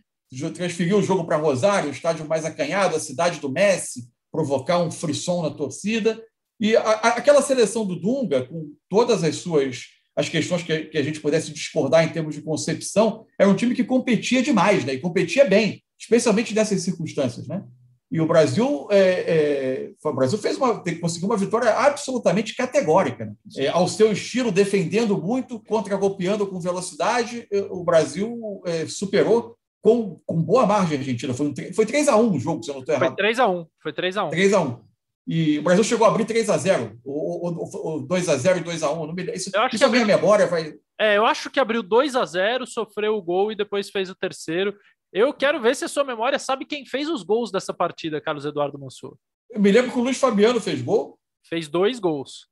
[0.55, 4.91] Transferir o jogo para Rosário, o estádio mais acanhado, a cidade do Messi, provocar um
[4.91, 6.23] frisson na torcida.
[6.59, 11.03] E a, aquela seleção do Dunga, com todas as suas as questões que, que, a
[11.03, 14.93] gente pudesse discordar em termos de concepção, era um time que competia demais, né?
[14.93, 17.49] e competia bem, especialmente nessas circunstâncias.
[17.49, 17.65] Né?
[18.11, 23.25] E o Brasil, é, é, o Brasil fez uma, conseguiu uma vitória absolutamente categórica.
[23.25, 23.33] Né?
[23.57, 30.41] É, ao seu estilo, defendendo muito, contra-golpeando com velocidade, o Brasil é, superou com, com
[30.41, 31.35] boa margem a Argentina.
[31.35, 33.15] Foi, um, foi 3x1 o jogo, se eu não estou errado.
[33.15, 33.67] Foi 3x1.
[33.83, 34.31] Foi 3x1.
[34.31, 34.81] 3x1.
[35.27, 39.35] E o Brasil chegou a abrir 3x0, ou, 2x0 e 2x1.
[39.35, 40.75] Isso, eu acho isso que a minha memória vai.
[40.99, 44.77] É, eu acho que abriu 2x0, sofreu o gol e depois fez o terceiro.
[45.13, 48.45] Eu quero ver se a sua memória sabe quem fez os gols dessa partida, Carlos
[48.45, 49.17] Eduardo Mansur.
[49.51, 51.19] Eu me lembro que o Luiz Fabiano fez gol.
[51.47, 52.49] Fez dois gols.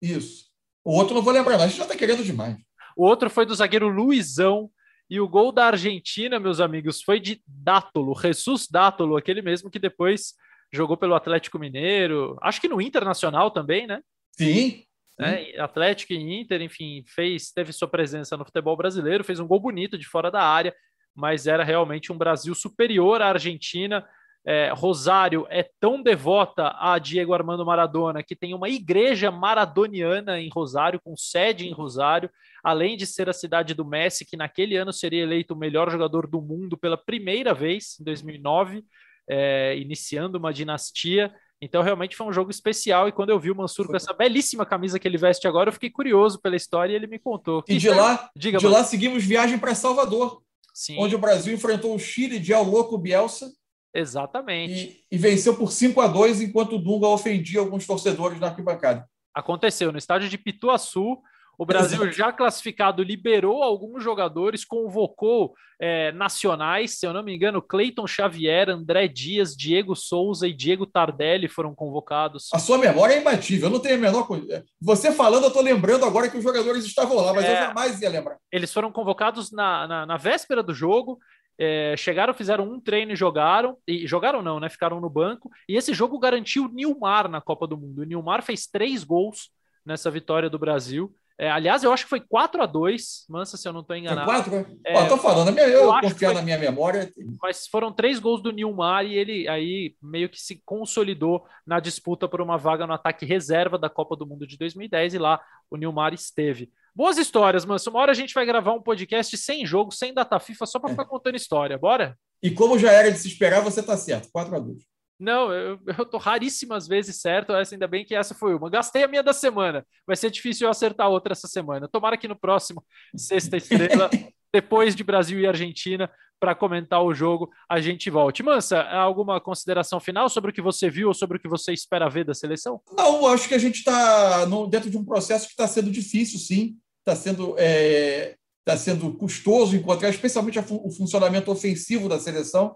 [0.00, 0.46] Isso.
[0.84, 2.56] O outro não vou lembrar, mas a gente já está querendo demais.
[2.96, 4.70] O outro foi do zagueiro Luizão,
[5.12, 9.78] e o gol da Argentina, meus amigos, foi de Dátolo, Jesus Dátolo, aquele mesmo que
[9.78, 10.32] depois
[10.72, 14.00] jogou pelo Atlético Mineiro, acho que no Internacional também, né?
[14.30, 14.86] Sim,
[15.18, 15.52] Né?
[15.58, 19.98] Atlético e Inter, enfim, fez, teve sua presença no futebol brasileiro, fez um gol bonito
[19.98, 20.74] de fora da área,
[21.14, 24.08] mas era realmente um Brasil superior à Argentina.
[24.46, 30.48] É, Rosário é tão devota a Diego Armando Maradona que tem uma igreja maradoniana em
[30.48, 32.30] Rosário, com sede em Rosário,
[32.62, 36.26] além de ser a cidade do Messi, que naquele ano seria eleito o melhor jogador
[36.26, 38.84] do mundo pela primeira vez, em 2009,
[39.28, 41.34] é, iniciando uma dinastia.
[41.60, 43.08] Então, realmente foi um jogo especial.
[43.08, 45.72] E quando eu vi o Mansur com essa belíssima camisa que ele veste agora, eu
[45.72, 47.62] fiquei curioso pela história e ele me contou.
[47.68, 50.42] E de lá, Diga, de lá seguimos viagem para Salvador,
[50.74, 50.96] Sim.
[50.98, 53.52] onde o Brasil enfrentou o Chile de Al Louco Bielsa.
[53.94, 55.04] Exatamente.
[55.10, 59.06] E, e, venceu por 5 a 2 enquanto o Dunga ofendia alguns torcedores na arquibancada.
[59.34, 61.18] Aconteceu no estádio de Pituaçu.
[61.58, 67.60] O Brasil já classificado liberou alguns jogadores, convocou é, nacionais, se eu não me engano,
[67.60, 72.48] Cleiton Xavier, André Dias, Diego Souza e Diego Tardelli foram convocados.
[72.54, 74.64] A sua memória é imbatível, eu não tenho a menor coisa.
[74.80, 78.00] Você falando, eu estou lembrando agora que os jogadores estavam lá, mas é, eu jamais
[78.00, 78.36] ia lembrar.
[78.50, 81.18] Eles foram convocados na, na, na véspera do jogo,
[81.58, 84.68] é, chegaram, fizeram um treino e jogaram, e jogaram não, né?
[84.68, 88.02] Ficaram no banco, e esse jogo garantiu o Nilmar na Copa do Mundo.
[88.02, 89.50] O Nilmar fez três gols
[89.84, 91.12] nessa vitória do Brasil.
[91.42, 94.30] É, aliás, eu acho que foi 4 a 2 Mansa, se eu não estou enganado.
[94.30, 94.78] Foi 4?
[94.86, 97.12] É, Ó, tô falando, eu, eu confiar foi, na minha memória.
[97.42, 102.28] Mas foram três gols do Nilmar e ele aí meio que se consolidou na disputa
[102.28, 105.76] por uma vaga no ataque reserva da Copa do Mundo de 2010 e lá o
[105.76, 106.70] Nilmar esteve.
[106.94, 107.90] Boas histórias, Manso.
[107.90, 110.90] Uma hora a gente vai gravar um podcast sem jogo, sem data FIFA, só para
[110.90, 111.76] ficar contando história.
[111.76, 112.16] Bora?
[112.40, 114.28] E como já era de se esperar, você está certo.
[114.30, 114.91] 4 a 2
[115.22, 118.68] não, eu, eu tô raríssimas vezes certo, essa ainda bem que essa foi uma.
[118.68, 119.86] Gastei a minha da semana.
[120.06, 121.88] Vai ser difícil eu acertar outra essa semana.
[121.88, 122.84] Tomara que no próximo
[123.16, 124.10] Sexta Estrela,
[124.52, 128.42] depois de Brasil e Argentina, para comentar o jogo, a gente volte.
[128.42, 132.10] Mansa, alguma consideração final sobre o que você viu ou sobre o que você espera
[132.10, 132.80] ver da seleção?
[132.96, 136.76] Não, acho que a gente está dentro de um processo que está sendo difícil, sim.
[136.98, 142.74] Está sendo, é, tá sendo custoso encontrar, especialmente o funcionamento ofensivo da seleção.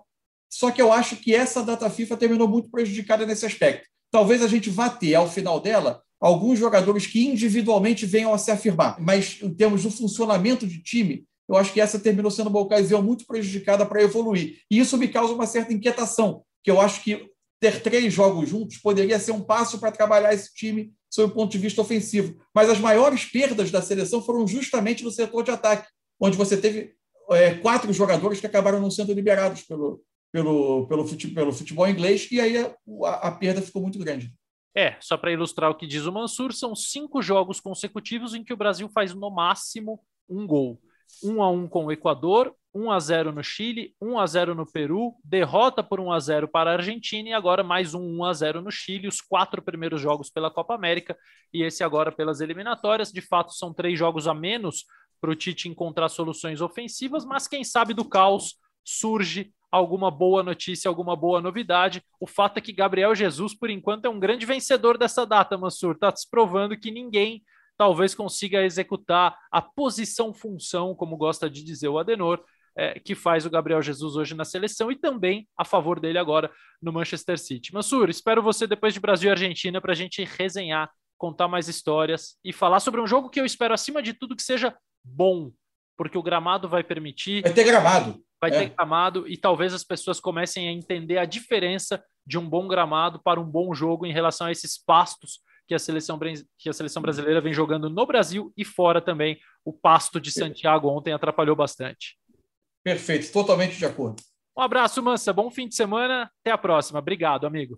[0.50, 3.88] Só que eu acho que essa data FIFA terminou muito prejudicada nesse aspecto.
[4.10, 8.50] Talvez a gente vá ter, ao final dela, alguns jogadores que individualmente venham a se
[8.50, 12.60] afirmar, mas em termos do funcionamento de time, eu acho que essa terminou sendo uma
[12.60, 14.58] ocasião muito prejudicada para evoluir.
[14.70, 17.30] E isso me causa uma certa inquietação, que eu acho que
[17.60, 21.52] ter três jogos juntos poderia ser um passo para trabalhar esse time sob o ponto
[21.52, 22.36] de vista ofensivo.
[22.54, 25.88] Mas as maiores perdas da seleção foram justamente no setor de ataque,
[26.20, 26.94] onde você teve
[27.30, 30.02] é, quatro jogadores que acabaram não sendo liberados pelo,
[30.36, 34.30] pelo, pelo, futebol, pelo futebol inglês, e aí a, a, a perda ficou muito grande.
[34.76, 38.52] É, só para ilustrar o que diz o Mansur, são cinco jogos consecutivos em que
[38.52, 40.78] o Brasil faz no máximo um gol.
[41.24, 44.70] 1 a 1 com o Equador, 1 a 0 no Chile, 1 a 0 no
[44.70, 48.32] Peru, derrota por 1 a 0 para a Argentina e agora mais um 1 a
[48.34, 51.16] 0 no Chile, os quatro primeiros jogos pela Copa América
[51.50, 53.10] e esse agora pelas eliminatórias.
[53.10, 54.84] De fato, são três jogos a menos
[55.18, 60.88] para o Tite encontrar soluções ofensivas, mas quem sabe do caos surge alguma boa notícia,
[60.88, 62.02] alguma boa novidade.
[62.20, 65.94] O fato é que Gabriel Jesus, por enquanto, é um grande vencedor dessa data, Mansur.
[65.94, 67.42] Está se provando que ninguém
[67.76, 72.42] talvez consiga executar a posição-função, como gosta de dizer o Adenor,
[72.74, 76.50] é, que faz o Gabriel Jesus hoje na seleção e também a favor dele agora
[76.80, 77.74] no Manchester City.
[77.74, 82.38] Mansur, espero você depois de Brasil e Argentina para a gente resenhar, contar mais histórias
[82.44, 85.50] e falar sobre um jogo que eu espero, acima de tudo, que seja bom,
[85.96, 87.42] porque o gramado vai permitir.
[87.42, 88.58] Vai ter gramado vai é.
[88.58, 93.20] ter gramado e talvez as pessoas comecem a entender a diferença de um bom gramado
[93.22, 96.18] para um bom jogo em relação a esses pastos que a seleção,
[96.58, 99.38] que a seleção brasileira vem jogando no Brasil e fora também.
[99.64, 102.16] O pasto de Santiago ontem atrapalhou bastante.
[102.84, 104.22] Perfeito, totalmente de acordo.
[104.56, 105.32] Um abraço, Mansa.
[105.32, 106.30] Bom fim de semana.
[106.40, 107.00] Até a próxima.
[107.00, 107.74] Obrigado, amigo.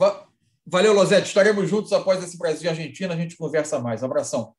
[0.66, 1.28] Valeu, Lozete.
[1.28, 3.14] Estaremos juntos após esse Brasil e Argentina.
[3.14, 4.04] A gente conversa mais.
[4.04, 4.54] abração.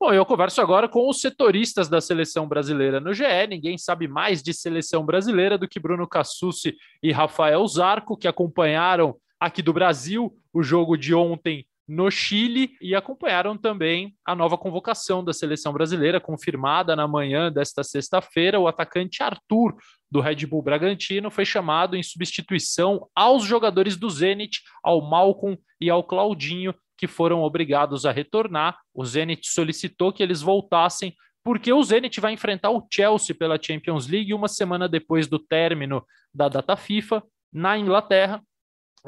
[0.00, 3.24] Bom, eu converso agora com os setoristas da seleção brasileira no GE.
[3.48, 9.16] Ninguém sabe mais de seleção brasileira do que Bruno Cassucci e Rafael Zarco, que acompanharam
[9.40, 15.24] aqui do Brasil o jogo de ontem no Chile e acompanharam também a nova convocação
[15.24, 18.60] da seleção brasileira, confirmada na manhã desta sexta-feira.
[18.60, 19.74] O atacante Arthur,
[20.10, 25.88] do Red Bull Bragantino, foi chamado em substituição aos jogadores do Zenit, ao Malcom e
[25.88, 28.76] ao Claudinho, que foram obrigados a retornar.
[28.92, 34.08] O Zenit solicitou que eles voltassem, porque o Zenit vai enfrentar o Chelsea pela Champions
[34.08, 37.22] League uma semana depois do término da data FIFA
[37.52, 38.42] na Inglaterra.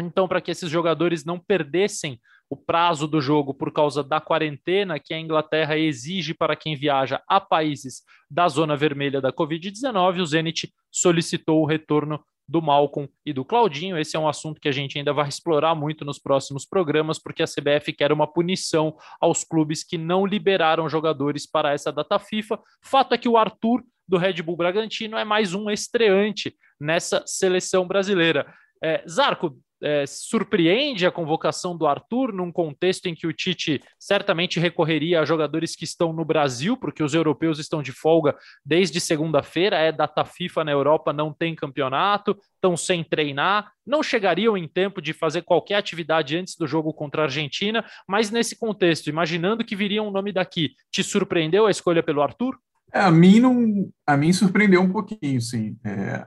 [0.01, 2.18] Então, para que esses jogadores não perdessem
[2.49, 7.22] o prazo do jogo por causa da quarentena que a Inglaterra exige para quem viaja
[7.28, 13.32] a países da zona vermelha da Covid-19, o Zenit solicitou o retorno do Malcolm e
[13.32, 13.96] do Claudinho.
[13.96, 17.44] Esse é um assunto que a gente ainda vai explorar muito nos próximos programas, porque
[17.44, 22.59] a CBF quer uma punição aos clubes que não liberaram jogadores para essa data FIFA.
[22.82, 27.86] Fato é que o Arthur do Red Bull Bragantino é mais um estreante nessa seleção
[27.86, 28.53] brasileira.
[28.82, 34.60] É, Zarco, é, surpreende a convocação do Arthur num contexto em que o Tite certamente
[34.60, 39.76] recorreria a jogadores que estão no Brasil, porque os europeus estão de folga desde segunda-feira,
[39.76, 45.00] é data FIFA na Europa, não tem campeonato, estão sem treinar, não chegariam em tempo
[45.00, 49.76] de fazer qualquer atividade antes do jogo contra a Argentina, mas nesse contexto, imaginando que
[49.76, 52.58] viria um nome daqui, te surpreendeu a escolha pelo Arthur?
[52.92, 55.76] É, a mim não, a mim surpreendeu um pouquinho, sim.
[55.84, 56.26] É,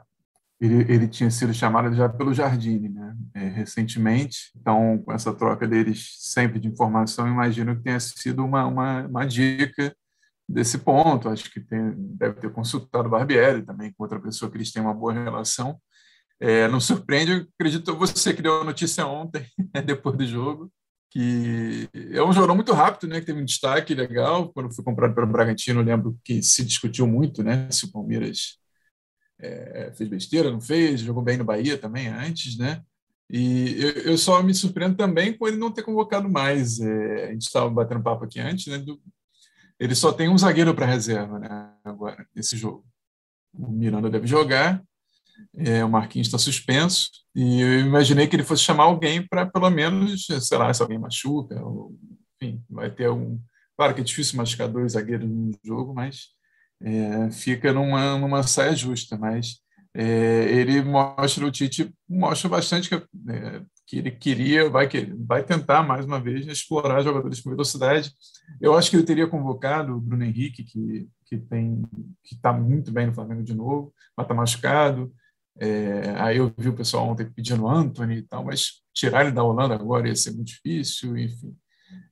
[0.64, 4.50] ele, ele tinha sido chamado já pelo Jardine, né, é, recentemente.
[4.56, 9.26] Então, com essa troca deles sempre de informação, imagino que tenha sido uma, uma, uma
[9.26, 9.94] dica
[10.48, 11.28] desse ponto.
[11.28, 14.82] Acho que tem, deve ter consultado o Barbieri também, com outra pessoa que eles têm
[14.82, 15.78] uma boa relação.
[16.40, 20.72] É, não surpreende, acredito você que deu a notícia ontem, né, depois do jogo,
[21.12, 24.50] que é um jogador muito rápido, né, que teve um destaque legal.
[24.54, 28.63] Quando foi comprado pelo Bragantino, lembro que se discutiu muito né, se o Palmeiras
[29.44, 32.82] é, fez besteira, não fez, jogou bem no Bahia também antes, né?
[33.30, 36.80] E eu, eu só me surpreendo também com ele não ter convocado mais.
[36.80, 38.78] É, a gente estava batendo papo aqui antes, né?
[38.78, 39.02] Do,
[39.80, 41.72] ele só tem um zagueiro para reserva, né?
[41.84, 42.86] Agora, nesse jogo.
[43.54, 44.84] O Miranda deve jogar,
[45.56, 49.70] é, o Marquinhos está suspenso, e eu imaginei que ele fosse chamar alguém para, pelo
[49.70, 51.96] menos, sei lá, se alguém machuca, ou,
[52.42, 53.40] enfim, vai ter um.
[53.78, 56.30] Claro que é difícil machucar dois zagueiros no jogo, mas
[56.82, 59.62] é, fica numa, numa saia justa, mas
[59.94, 64.90] é, ele mostra, o Tite mostra bastante que, é, que ele queria, vai,
[65.26, 68.12] vai tentar mais uma vez explorar jogadores com velocidade.
[68.60, 71.82] Eu acho que ele teria convocado o Bruno Henrique, que, que tem
[72.24, 75.14] que está muito bem no Flamengo de novo, mas está machucado.
[75.60, 79.44] É, aí eu vi o pessoal ontem pedindo Anthony e tal, mas tirar ele da
[79.44, 81.56] Holanda agora ia ser muito difícil, enfim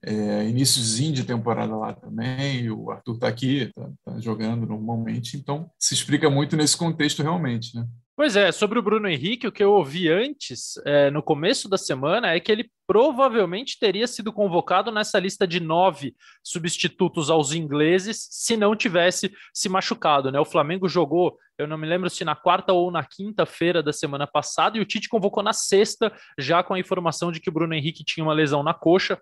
[0.04, 5.70] é, iníciozinho de temporada lá também, o Arthur está aqui, está tá jogando normalmente, então
[5.78, 7.86] se explica muito nesse contexto realmente, né?
[8.22, 11.76] Pois é, sobre o Bruno Henrique, o que eu ouvi antes, é, no começo da
[11.78, 16.14] semana, é que ele provavelmente teria sido convocado nessa lista de nove
[16.44, 20.32] substitutos aos ingleses se não tivesse se machucado.
[20.32, 20.40] Né?
[20.40, 24.28] O Flamengo jogou, eu não me lembro se na quarta ou na quinta-feira da semana
[24.28, 27.74] passada, e o Tite convocou na sexta, já com a informação de que o Bruno
[27.74, 29.20] Henrique tinha uma lesão na coxa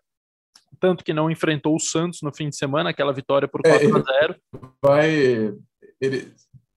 [0.79, 3.91] tanto que não enfrentou o Santos no fim de semana, aquela vitória por 4 é,
[3.91, 4.35] a 0
[4.83, 5.53] Vai.
[6.01, 6.33] Ele,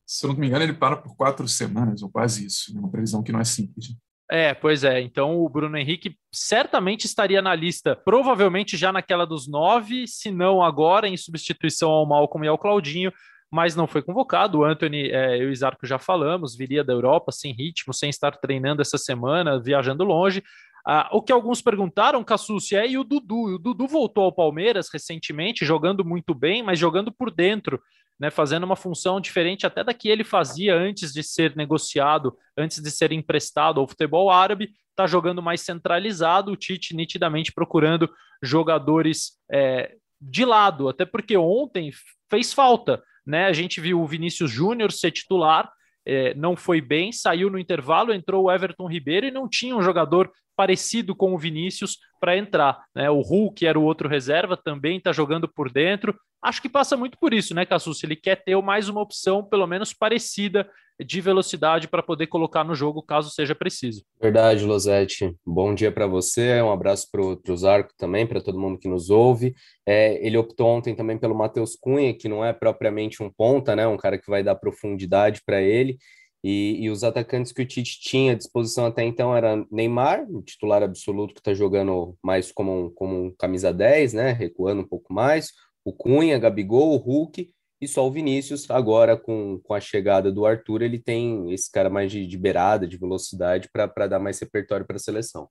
[0.07, 2.81] se eu não me engano, ele para por quatro semanas, ou quase isso, né?
[2.81, 3.97] uma previsão que não é simples.
[4.31, 5.01] É, pois é.
[5.01, 10.63] Então o Bruno Henrique certamente estaria na lista, provavelmente já naquela dos nove, se não
[10.63, 13.13] agora, em substituição ao Malcolm e ao Claudinho,
[13.51, 14.61] mas não foi convocado.
[14.61, 18.33] O Anthony, é, eu e Zarco já falamos, viria da Europa sem ritmo, sem estar
[18.39, 20.43] treinando essa semana, viajando longe.
[20.87, 23.55] Ah, o que alguns perguntaram, Cassucci, é e o Dudu.
[23.55, 27.81] O Dudu voltou ao Palmeiras recentemente, jogando muito bem, mas jogando por dentro,
[28.19, 32.83] né, fazendo uma função diferente até da que ele fazia antes de ser negociado, antes
[32.83, 34.71] de ser emprestado ao futebol árabe.
[34.91, 38.11] Está jogando mais centralizado, o Tite nitidamente procurando
[38.43, 41.91] jogadores é, de lado, até porque ontem
[42.29, 43.03] fez falta.
[43.25, 43.47] Né?
[43.47, 45.73] A gente viu o Vinícius Júnior ser titular,
[46.05, 49.83] é, não foi bem, saiu no intervalo, entrou o Everton Ribeiro e não tinha um
[49.83, 52.85] jogador parecido com o Vinícius para entrar.
[52.95, 53.11] Né?
[53.11, 56.17] O Hulk era o outro reserva, também está jogando por dentro.
[56.43, 58.03] Acho que passa muito por isso, né, Cassus?
[58.03, 60.69] Ele quer ter mais uma opção, pelo menos parecida,
[61.05, 64.05] de velocidade para poder colocar no jogo caso seja preciso.
[64.21, 65.35] Verdade, Losetti.
[65.45, 69.11] Bom dia para você, um abraço para o Zarco também, para todo mundo que nos
[69.11, 69.55] ouve.
[69.87, 73.87] É, ele optou ontem também pelo Matheus Cunha, que não é propriamente um ponta, né?
[73.87, 75.99] Um cara que vai dar profundidade para ele.
[76.45, 80.43] E, e, os atacantes que o Tite tinha à disposição até então era Neymar, o
[80.43, 84.33] titular absoluto que está jogando mais como um, como um camisa 10, né?
[84.33, 85.53] Recuando um pouco mais.
[85.85, 87.49] O Cunha, Gabigol, o Hulk
[87.81, 91.91] e só o Vinícius, agora com, com a chegada do Arthur, ele tem esse cara
[91.91, 95.49] mais de, de beirada, de velocidade, para dar mais repertório para a seleção.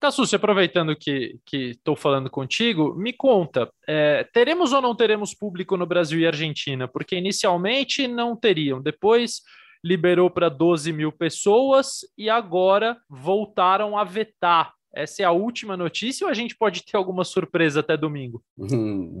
[0.00, 5.86] Cassucci, aproveitando que estou falando contigo, me conta, é, teremos ou não teremos público no
[5.86, 6.88] Brasil e Argentina?
[6.88, 9.40] Porque inicialmente não teriam, depois
[9.84, 16.24] liberou para 12 mil pessoas e agora voltaram a vetar essa é a última notícia
[16.24, 18.42] ou a gente pode ter alguma surpresa até domingo?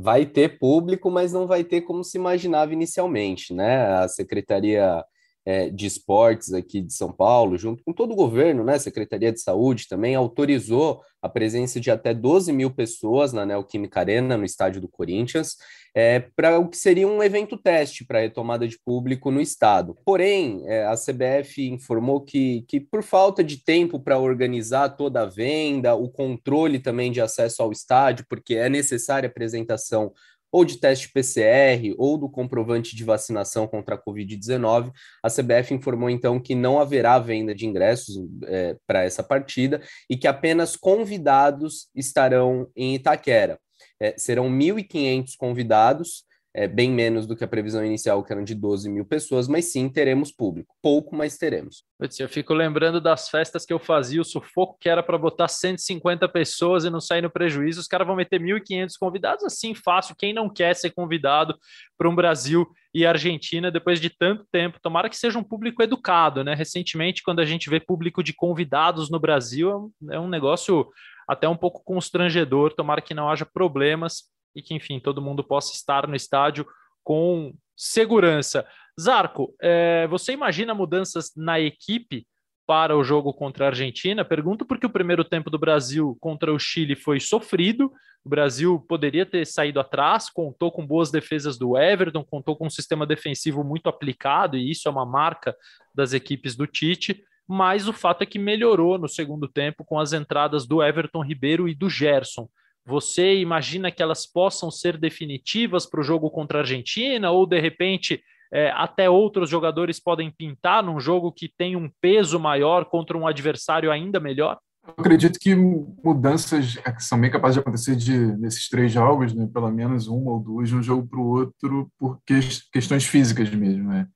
[0.00, 3.86] Vai ter público, mas não vai ter como se imaginava inicialmente, né?
[3.98, 5.04] A Secretaria
[5.46, 9.40] é, de Esportes aqui de São Paulo, junto com todo o governo, né, Secretaria de
[9.40, 14.80] Saúde também, autorizou a presença de até 12 mil pessoas na Neoquímica Arena, no estádio
[14.80, 15.56] do Corinthians,
[15.94, 19.96] é, para o que seria um evento teste para a retomada de público no estado.
[20.04, 25.26] Porém, é, a CBF informou que, que por falta de tempo para organizar toda a
[25.26, 30.12] venda, o controle também de acesso ao estádio, porque é necessária a apresentação
[30.54, 36.08] ou de teste PCR ou do comprovante de vacinação contra a Covid-19, a CBF informou
[36.08, 41.88] então que não haverá venda de ingressos é, para essa partida e que apenas convidados
[41.92, 43.58] estarão em Itaquera.
[44.00, 46.22] É, serão 1.500 convidados
[46.54, 49.72] é, bem menos do que a previsão inicial, que eram de 12 mil pessoas, mas
[49.72, 50.72] sim teremos público.
[50.80, 51.82] Pouco, mas teremos.
[52.18, 56.28] Eu fico lembrando das festas que eu fazia, o sufoco que era para botar 150
[56.28, 57.80] pessoas e não sair no prejuízo.
[57.80, 60.14] Os caras vão meter 1.500 convidados assim, fácil.
[60.16, 61.58] Quem não quer ser convidado
[61.98, 64.78] para um Brasil e Argentina depois de tanto tempo?
[64.80, 66.54] Tomara que seja um público educado, né?
[66.54, 70.86] Recentemente, quando a gente vê público de convidados no Brasil, é um negócio
[71.26, 72.74] até um pouco constrangedor.
[72.74, 76.66] Tomara que não haja problemas e que, enfim, todo mundo possa estar no estádio
[77.02, 78.66] com segurança.
[79.00, 82.26] Zarco, é, você imagina mudanças na equipe
[82.66, 84.24] para o jogo contra a Argentina?
[84.24, 87.92] Pergunto porque o primeiro tempo do Brasil contra o Chile foi sofrido.
[88.24, 92.70] O Brasil poderia ter saído atrás, contou com boas defesas do Everton, contou com um
[92.70, 95.54] sistema defensivo muito aplicado, e isso é uma marca
[95.94, 97.22] das equipes do Tite.
[97.46, 101.68] Mas o fato é que melhorou no segundo tempo com as entradas do Everton Ribeiro
[101.68, 102.48] e do Gerson.
[102.86, 107.58] Você imagina que elas possam ser definitivas para o jogo contra a Argentina, ou de
[107.58, 108.22] repente
[108.52, 113.26] é, até outros jogadores podem pintar num jogo que tem um peso maior contra um
[113.26, 114.58] adversário ainda melhor?
[114.86, 119.48] Eu acredito que mudanças é, são bem capazes de acontecer de, nesses três jogos, né?
[119.52, 122.38] pelo menos uma ou duas, de um jogo para o outro, por que,
[122.70, 123.88] questões físicas mesmo.
[123.88, 124.06] Né?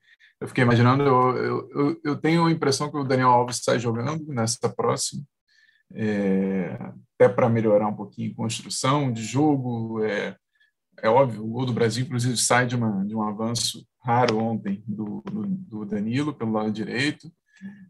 [0.41, 4.25] Eu fiquei imaginando, eu, eu, eu tenho a impressão que o Daniel Alves sai jogando
[4.29, 5.25] nessa próxima,
[5.95, 6.77] é,
[7.15, 10.05] até para melhorar um pouquinho construção de jogo.
[10.05, 10.37] É,
[11.03, 14.83] é óbvio, o gol do Brasil, inclusive, sai de, uma, de um avanço raro ontem
[14.87, 17.31] do, do, do Danilo pelo lado direito,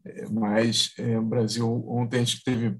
[0.04, 2.76] é, mas é, o Brasil ontem a gente teve,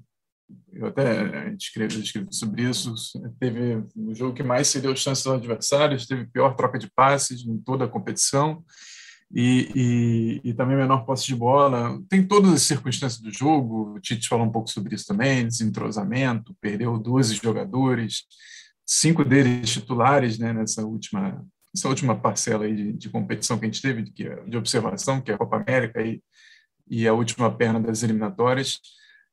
[0.73, 2.93] eu até escrevi, escrevi sobre isso,
[3.39, 7.57] teve o jogo que mais cedeu chances aos adversários, teve pior troca de passes em
[7.59, 8.63] toda a competição,
[9.31, 12.01] e, e, e, também menor posse de bola.
[12.09, 16.55] Tem todas as circunstâncias do jogo, o Tite falou um pouco sobre isso também, desentrosamento,
[16.59, 18.23] perdeu 12 jogadores,
[18.85, 23.67] cinco deles titulares né, nessa última essa última parcela aí de, de competição que a
[23.67, 26.21] gente teve, de, é, de observação, que é a Copa América e,
[26.87, 28.79] e a última perna das eliminatórias.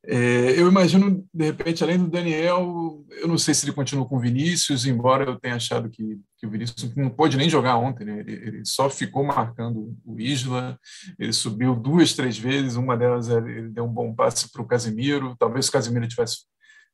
[0.09, 4.17] É, eu imagino, de repente, além do Daniel, eu não sei se ele continua com
[4.17, 8.05] o Vinícius, embora eu tenha achado que, que o Vinícius não pôde nem jogar ontem,
[8.05, 8.21] né?
[8.21, 10.79] ele, ele, só ficou marcando o Isla,
[11.19, 15.35] ele subiu duas, três vezes, uma delas ele deu um bom passe para o Casemiro,
[15.37, 16.45] talvez o Casemiro tivesse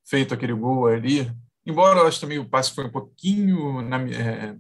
[0.08, 1.30] feito aquele gol ali,
[1.66, 4.56] embora eu acho também o passe foi um pouquinho na, é,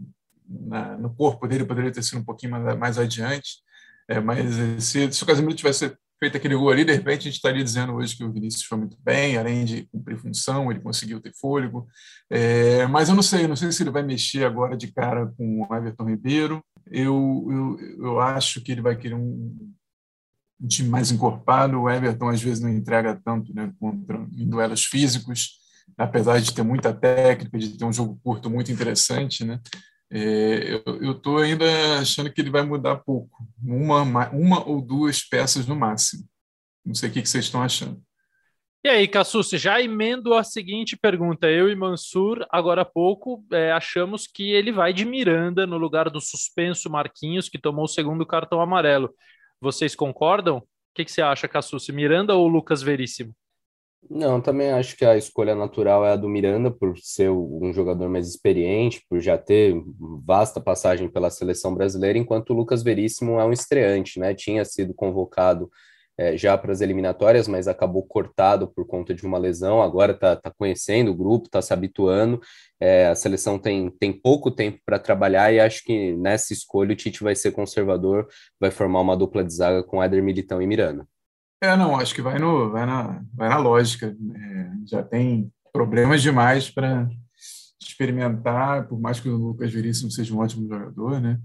[0.46, 3.62] na, no corpo dele, poderia ter sido um pouquinho mais, mais adiante,
[4.06, 7.34] é, mas se, se o Casemiro tivesse feito aquele gol ali, de repente a gente
[7.34, 11.20] estaria dizendo hoje que o Vinícius foi muito bem, além de cumprir função, ele conseguiu
[11.20, 11.88] ter fôlego.
[12.30, 15.66] É, mas eu não sei, não sei se ele vai mexer agora de cara com
[15.68, 16.64] o Everton Ribeiro.
[16.88, 19.74] Eu, eu, eu acho que ele vai querer um,
[20.60, 21.80] um time mais encorpado.
[21.80, 25.58] O Everton às vezes não entrega tanto né, contra, em duelos físicos,
[25.98, 29.58] apesar de ter muita técnica, de ter um jogo curto muito interessante, né?
[30.14, 31.64] É, eu estou ainda
[31.98, 36.28] achando que ele vai mudar pouco, uma, uma ou duas peças no máximo.
[36.84, 37.98] Não sei o que, que vocês estão achando.
[38.84, 41.48] E aí, Cassus, já emendo a seguinte pergunta.
[41.48, 46.10] Eu e Mansur, agora há pouco, é, achamos que ele vai de Miranda no lugar
[46.10, 49.14] do suspenso Marquinhos, que tomou o segundo cartão amarelo.
[49.60, 50.58] Vocês concordam?
[50.58, 51.88] O que, que você acha, Cassus?
[51.88, 53.34] Miranda ou Lucas Veríssimo?
[54.10, 58.08] Não, também acho que a escolha natural é a do Miranda, por ser um jogador
[58.08, 59.74] mais experiente, por já ter
[60.24, 64.34] vasta passagem pela seleção brasileira, enquanto o Lucas Veríssimo é um estreante, né?
[64.34, 65.70] Tinha sido convocado
[66.18, 69.80] é, já para as eliminatórias, mas acabou cortado por conta de uma lesão.
[69.80, 72.40] Agora está tá conhecendo o grupo, está se habituando.
[72.80, 76.96] É, a seleção tem, tem pouco tempo para trabalhar e acho que nessa escolha o
[76.96, 78.28] Tite vai ser conservador,
[78.60, 81.06] vai formar uma dupla de zaga com Éder Militão e Miranda.
[81.62, 84.08] É, não, acho que vai, no, vai, na, vai na lógica.
[84.34, 87.08] É, já tem problemas demais para
[87.80, 91.38] experimentar, por mais que o Lucas Veríssimo seja um ótimo jogador, né?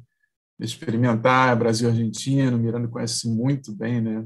[0.59, 4.26] Experimentar Brasil Argentina, o Miranda conhece muito bem, né?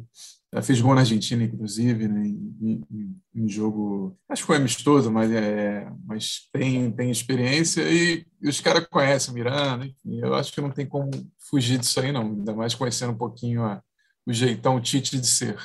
[0.53, 2.25] Já fez gol na Argentina, inclusive, né?
[2.25, 8.25] em, em, em jogo, acho que foi amistoso, mas, é, mas tem, tem experiência e,
[8.41, 11.11] e os caras conhecem o Miranda, enfim, eu acho que não tem como
[11.49, 13.83] fugir disso aí, não, ainda mais conhecendo um pouquinho a,
[14.25, 15.57] o jeitão Tite de ser.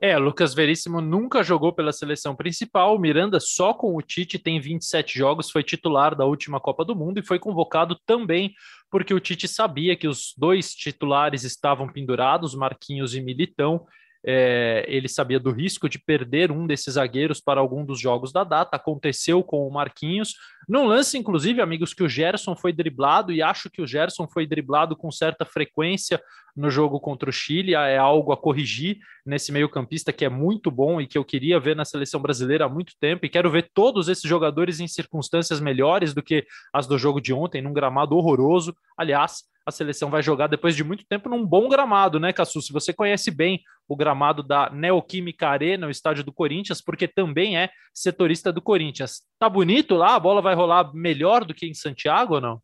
[0.00, 2.98] É, Lucas Veríssimo nunca jogou pela seleção principal.
[2.98, 7.18] Miranda só com o Tite tem 27 jogos, foi titular da última Copa do Mundo
[7.18, 8.54] e foi convocado também
[8.90, 13.86] porque o Tite sabia que os dois titulares estavam pendurados, Marquinhos e Militão,
[14.28, 18.42] é, ele sabia do risco de perder um desses zagueiros para algum dos jogos da
[18.42, 18.74] data.
[18.74, 20.34] Aconteceu com o Marquinhos.
[20.68, 24.44] Num lance, inclusive, amigos, que o Gerson foi driblado, e acho que o Gerson foi
[24.44, 26.20] driblado com certa frequência
[26.56, 27.74] no jogo contra o Chile.
[27.74, 31.76] É algo a corrigir nesse meio-campista que é muito bom e que eu queria ver
[31.76, 33.24] na seleção brasileira há muito tempo.
[33.24, 37.32] E quero ver todos esses jogadores em circunstâncias melhores do que as do jogo de
[37.32, 38.74] ontem, num gramado horroroso.
[38.98, 42.62] Aliás, a seleção vai jogar depois de muito tempo num bom gramado, né, Cassu?
[42.62, 47.58] Se você conhece bem o gramado da Neoquímica Arena, o estádio do Corinthians, porque também
[47.58, 49.22] é setorista do Corinthians.
[49.40, 50.14] Tá bonito lá?
[50.14, 52.62] A bola vai rolar melhor do que em Santiago ou não?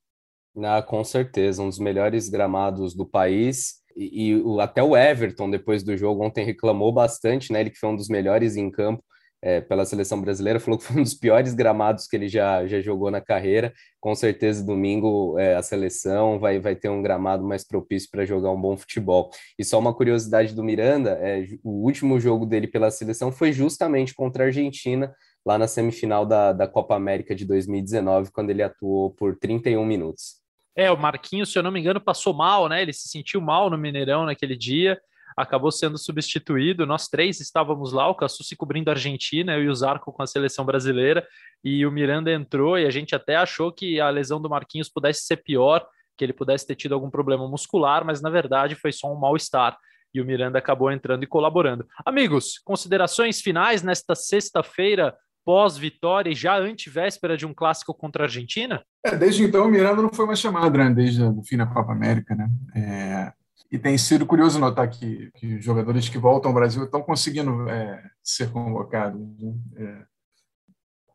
[0.65, 3.83] Ah, com certeza, um dos melhores gramados do país.
[3.97, 7.61] E, e o, até o Everton, depois do jogo, ontem reclamou bastante, né?
[7.61, 9.03] Ele que foi um dos melhores em campo
[9.43, 12.81] é, pela seleção brasileira, falou que foi um dos piores gramados que ele já, já
[12.81, 13.75] jogou na carreira.
[14.01, 18.53] Com certeza, domingo é, a seleção vai, vai ter um gramado mais propício para jogar
[18.53, 19.31] um bom futebol.
[19.59, 24.15] E só uma curiosidade do Miranda: é, o último jogo dele pela seleção foi justamente
[24.15, 25.13] contra a Argentina,
[25.45, 30.41] lá na semifinal da, da Copa América de 2019, quando ele atuou por 31 minutos.
[30.75, 32.81] É, o Marquinhos, se eu não me engano, passou mal, né?
[32.81, 34.99] Ele se sentiu mal no Mineirão naquele dia
[35.37, 36.87] acabou sendo substituído.
[36.87, 40.27] Nós três estávamos lá, o Cassucci cobrindo a Argentina, eu e o Zarco com a
[40.27, 41.27] seleção brasileira,
[41.65, 45.23] e o Miranda entrou e a gente até achou que a lesão do Marquinhos pudesse
[45.23, 49.13] ser pior, que ele pudesse ter tido algum problema muscular, mas na verdade foi só
[49.13, 49.77] um mal-estar.
[50.15, 51.87] E o Miranda acabou entrando e colaborando.
[52.05, 58.85] Amigos, considerações finais nesta sexta-feira, pós-vitória e já antivéspera de um clássico contra a Argentina?
[59.05, 60.91] É, desde então o Miranda não foi mais chamado, né?
[60.91, 62.49] Desde o fim da Copa América, né?
[62.77, 63.33] É,
[63.73, 68.07] e tem sido curioso notar que, que jogadores que voltam ao Brasil estão conseguindo é,
[68.23, 69.19] ser convocados.
[69.41, 69.55] Né?
[69.77, 70.05] É,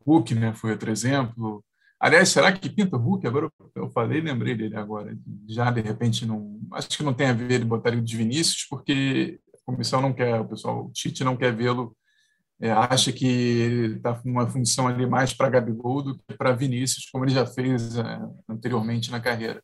[0.04, 1.64] Hulk né, foi outro exemplo.
[2.00, 3.24] Aliás, será que pinta Hulk?
[3.28, 5.16] Agora eu falei lembrei dele agora.
[5.48, 6.58] Já, de repente, não.
[6.72, 10.12] Acho que não tem a ver ele botar ele de Vinícius, porque a comissão não
[10.12, 11.96] quer, o pessoal, o Tite não quer vê-lo.
[12.60, 16.56] É, acha que ele está com uma função ali mais para Gabigol do que para
[16.56, 19.62] Vinícius, como ele já fez é, anteriormente na carreira.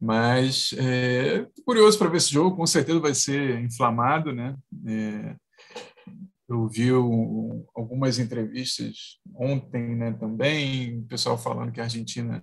[0.00, 4.56] Mas é, curioso para ver esse jogo, com certeza vai ser inflamado, né?
[4.86, 5.36] É,
[6.48, 10.12] eu vi um, algumas entrevistas ontem, né?
[10.12, 12.42] Também o pessoal falando que a Argentina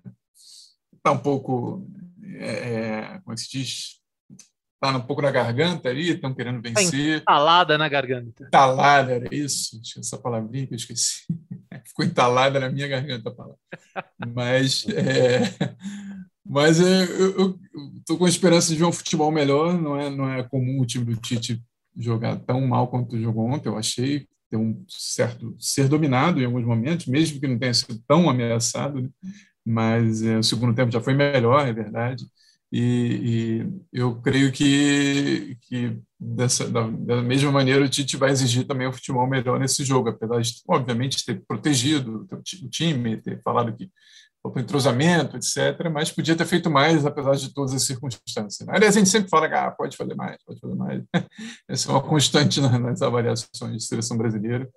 [0.96, 1.88] está um pouco,
[2.24, 4.02] é, é, como é que se diz?
[4.74, 7.22] Está um pouco na garganta ali, estão querendo tá vencer.
[7.22, 8.44] entalada na garganta.
[8.44, 9.80] Entalada, era isso.
[9.98, 11.24] Essa palavrinha que eu esqueci.
[11.88, 13.58] Ficou entalada na minha garganta a palavra.
[14.34, 15.44] Mas é,
[16.46, 17.58] mas é, eu
[17.98, 19.82] estou com a esperança de ver um futebol melhor.
[19.82, 21.62] Não é, não é comum o time do Tite
[21.98, 23.68] jogar tão mal quanto jogou ontem.
[23.68, 28.00] Eu achei ter um certo ser dominado em alguns momentos, mesmo que não tenha sido
[28.08, 29.02] tão ameaçado.
[29.02, 29.10] Né?
[29.66, 32.24] Mas é, o segundo tempo já foi melhor, é verdade.
[32.72, 38.66] E, e eu creio que, que dessa, da, da, mesma maneira o Tite vai exigir
[38.68, 43.76] também o futebol melhor nesse jogo, apesar de, obviamente, ter protegido o time, ter falado
[43.76, 43.90] que
[44.46, 48.68] faltou entrosamento, etc., mas podia ter feito mais, apesar de todas as circunstâncias.
[48.68, 48.74] Né?
[48.76, 51.04] Aliás, a gente sempre fala que ah, pode fazer mais, pode fazer mais.
[51.68, 54.70] Essa é uma constante nas avaliações de seleção brasileira.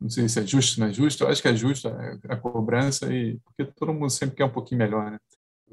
[0.00, 1.88] Não sei se é justo, não é justo, eu acho que é justo
[2.28, 5.10] a, cobrança, e, porque todo mundo sempre quer um pouquinho melhor.
[5.10, 5.18] Né?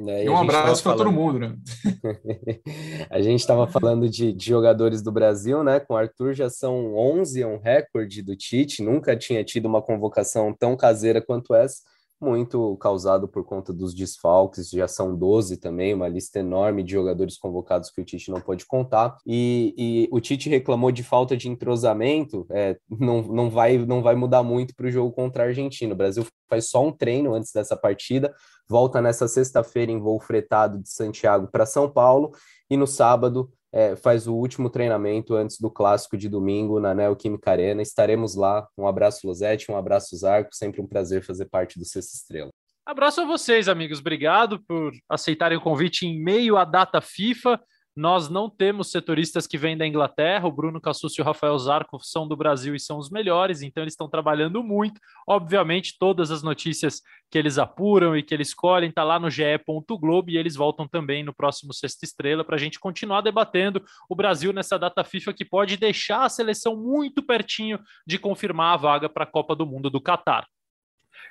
[0.08, 1.56] É, e um abraço para todo mundo, né?
[3.10, 5.80] a gente estava falando de, de, jogadores do Brasil, né?
[5.80, 9.82] Com o Arthur já são 11, é um recorde do Tite, nunca tinha tido uma
[9.82, 11.82] convocação tão caseira quanto essa
[12.20, 17.38] muito causado por conta dos desfalques, já são 12 também, uma lista enorme de jogadores
[17.38, 19.18] convocados que o Tite não pode contar.
[19.26, 24.16] E, e o Tite reclamou de falta de entrosamento, é, não, não, vai, não vai
[24.16, 25.94] mudar muito para o jogo contra a Argentina.
[25.94, 28.34] O Brasil faz só um treino antes dessa partida,
[28.68, 32.32] volta nessa sexta-feira em voo fretado de Santiago para São Paulo,
[32.70, 37.52] e no sábado é, faz o último treinamento antes do clássico de domingo na Neoquímica
[37.52, 37.82] Arena.
[37.82, 38.66] Estaremos lá.
[38.78, 40.56] Um abraço, Losete, um abraço, Zarco.
[40.56, 42.52] Sempre um prazer fazer parte do Sexta Estrela.
[42.86, 44.00] Abraço a vocês, amigos.
[44.00, 47.60] Obrigado por aceitarem o convite em meio à data FIFA.
[47.96, 51.98] Nós não temos setoristas que vêm da Inglaterra, o Bruno Cassucci e o Rafael Zarco
[52.02, 55.00] são do Brasil e são os melhores, então eles estão trabalhando muito.
[55.26, 60.30] Obviamente, todas as notícias que eles apuram e que eles escolhem tá lá no ge.globo
[60.30, 64.52] e eles voltam também no próximo Sexta Estrela para a gente continuar debatendo o Brasil
[64.52, 69.24] nessa data FIFA que pode deixar a seleção muito pertinho de confirmar a vaga para
[69.24, 70.46] a Copa do Mundo do Catar.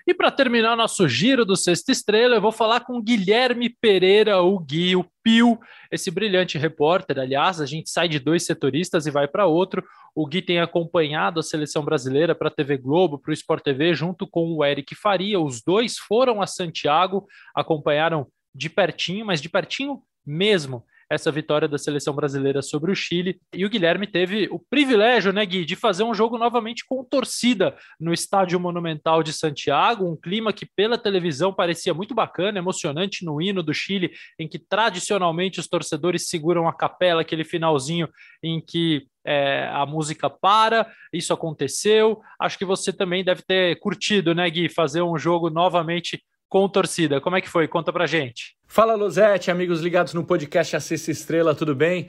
[0.07, 4.59] E para terminar nosso giro do Sexta Estrela, eu vou falar com Guilherme Pereira, o
[4.59, 5.59] Gui, o Pio,
[5.91, 7.19] esse brilhante repórter.
[7.19, 9.83] Aliás, a gente sai de dois setoristas e vai para outro.
[10.15, 13.95] O Gui tem acompanhado a seleção brasileira para a TV Globo, para o Sport TV,
[13.95, 15.41] junto com o Eric Faria.
[15.41, 21.79] Os dois foram a Santiago, acompanharam de pertinho, mas de pertinho mesmo essa vitória da
[21.79, 23.39] seleção brasileira sobre o Chile.
[23.53, 27.77] E o Guilherme teve o privilégio, né, Gui, de fazer um jogo novamente com torcida
[28.01, 33.41] no Estádio Monumental de Santiago, um clima que pela televisão parecia muito bacana, emocionante no
[33.41, 38.09] hino do Chile, em que tradicionalmente os torcedores seguram a capela, aquele finalzinho
[38.43, 42.21] em que é, a música para, isso aconteceu.
[42.39, 47.21] Acho que você também deve ter curtido, né, Gui, fazer um jogo novamente com torcida.
[47.21, 47.67] Como é que foi?
[47.67, 48.57] Conta pra gente.
[48.67, 52.09] Fala, Losete, amigos ligados no podcast A Estrela, tudo bem?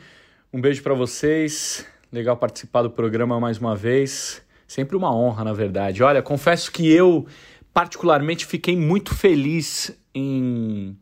[0.54, 1.86] Um beijo para vocês.
[2.12, 4.42] Legal participar do programa mais uma vez.
[4.68, 6.02] Sempre uma honra, na verdade.
[6.02, 7.26] Olha, confesso que eu
[7.74, 10.98] particularmente fiquei muito feliz em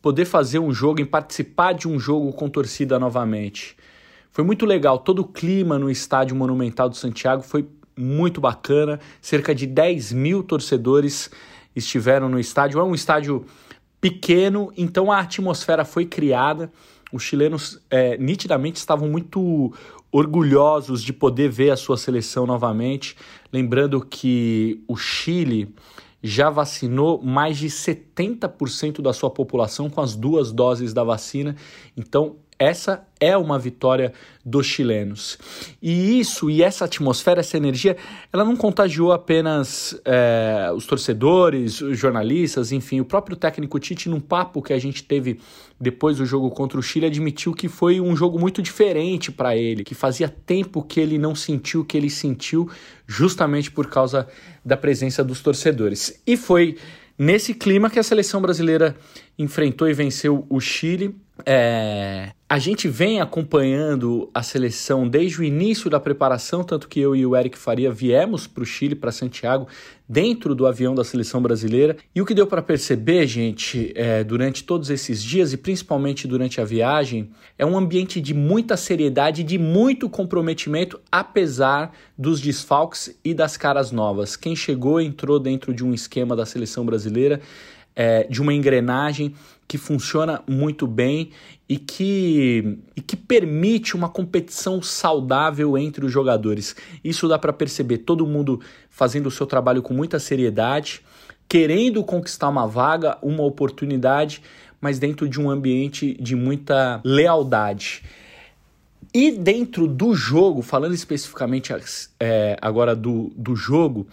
[0.00, 3.76] poder fazer um jogo, em participar de um jogo com torcida novamente.
[4.30, 9.00] Foi muito legal, todo o clima no Estádio Monumental de Santiago foi muito bacana.
[9.20, 11.30] Cerca de 10 mil torcedores
[11.76, 12.80] estiveram no estádio.
[12.80, 13.44] É um estádio
[14.00, 16.72] pequeno, então a atmosfera foi criada.
[17.12, 19.72] Os chilenos é, nitidamente estavam muito
[20.10, 23.16] orgulhosos de poder ver a sua seleção novamente.
[23.52, 25.74] Lembrando que o Chile
[26.22, 31.54] já vacinou mais de 70% da sua população com as duas doses da vacina.
[31.96, 34.12] Então, essa é uma vitória
[34.44, 35.38] dos chilenos.
[35.82, 37.96] E isso, e essa atmosfera, essa energia,
[38.32, 44.20] ela não contagiou apenas é, os torcedores, os jornalistas, enfim, o próprio técnico Tite, num
[44.20, 45.40] papo que a gente teve
[45.78, 49.84] depois do jogo contra o Chile, admitiu que foi um jogo muito diferente para ele,
[49.84, 52.70] que fazia tempo que ele não sentiu o que ele sentiu,
[53.06, 54.26] justamente por causa
[54.64, 56.20] da presença dos torcedores.
[56.26, 56.76] E foi
[57.18, 58.96] nesse clima que a seleção brasileira
[59.38, 61.14] enfrentou e venceu o Chile
[61.44, 67.14] é, a gente vem acompanhando a seleção desde o início da preparação, tanto que eu
[67.14, 69.66] e o Eric Faria viemos para o Chile, para Santiago,
[70.08, 71.96] dentro do avião da seleção brasileira.
[72.14, 76.60] E o que deu para perceber, gente, é, durante todos esses dias e principalmente durante
[76.60, 83.34] a viagem, é um ambiente de muita seriedade, de muito comprometimento, apesar dos desfalques e
[83.34, 84.36] das caras novas.
[84.36, 87.40] Quem chegou entrou dentro de um esquema da seleção brasileira,
[87.94, 89.34] é, de uma engrenagem
[89.68, 91.30] que funciona muito bem
[91.68, 96.76] e que, e que permite uma competição saudável entre os jogadores.
[97.02, 101.02] Isso dá para perceber todo mundo fazendo o seu trabalho com muita seriedade,
[101.48, 104.40] querendo conquistar uma vaga, uma oportunidade,
[104.80, 108.02] mas dentro de um ambiente de muita lealdade.
[109.12, 111.72] E dentro do jogo, falando especificamente
[112.20, 114.06] é, agora do, do jogo,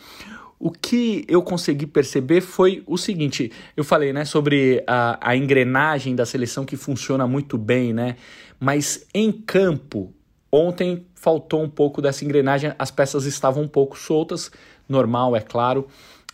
[0.63, 6.15] o que eu consegui perceber foi o seguinte: eu falei né, sobre a, a engrenagem
[6.15, 8.15] da seleção que funciona muito bem, né?
[8.57, 10.13] Mas em campo,
[10.49, 14.49] ontem faltou um pouco dessa engrenagem, as peças estavam um pouco soltas,
[14.87, 15.85] normal, é claro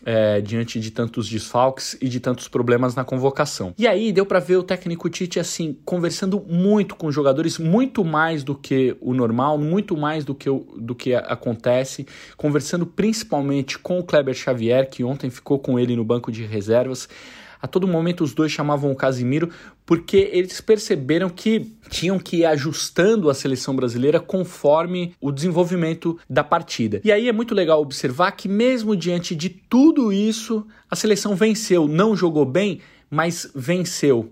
[0.06, 3.74] é, diante de tantos desfalques e de tantos problemas na convocação.
[3.78, 8.04] E aí deu para ver o técnico Tite assim conversando muito com os jogadores, muito
[8.04, 13.78] mais do que o normal, muito mais do que, o, do que acontece, conversando principalmente
[13.78, 17.08] com o Kleber Xavier, que ontem ficou com ele no banco de reservas.
[17.62, 19.50] A todo momento os dois chamavam o Casimiro
[19.86, 26.44] porque eles perceberam que tinham que ir ajustando a seleção brasileira conforme o desenvolvimento da
[26.44, 27.02] partida.
[27.04, 31.88] E aí é muito legal observar que mesmo diante de tudo isso, a seleção venceu,
[31.88, 32.80] não jogou bem,
[33.10, 34.32] mas venceu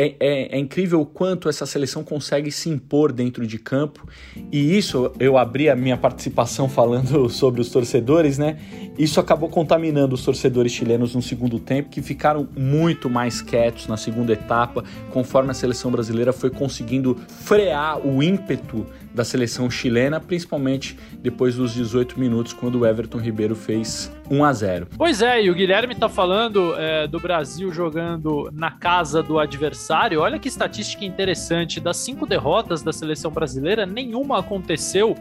[0.00, 4.06] é, é, é, incrível o quanto essa seleção consegue se impor dentro de campo.
[4.52, 8.58] E isso, eu abri a minha participação falando sobre os torcedores, né?
[8.96, 13.96] Isso acabou contaminando os torcedores chilenos no segundo tempo, que ficaram muito mais quietos na
[13.96, 18.86] segunda etapa, conforme a seleção brasileira foi conseguindo frear o ímpeto
[19.18, 24.52] da seleção chilena, principalmente depois dos 18 minutos, quando o Everton Ribeiro fez 1 a
[24.52, 29.40] 0 Pois é, e o Guilherme está falando é, do Brasil jogando na casa do
[29.40, 30.20] adversário.
[30.20, 35.16] Olha que estatística interessante: das cinco derrotas da seleção brasileira, nenhuma aconteceu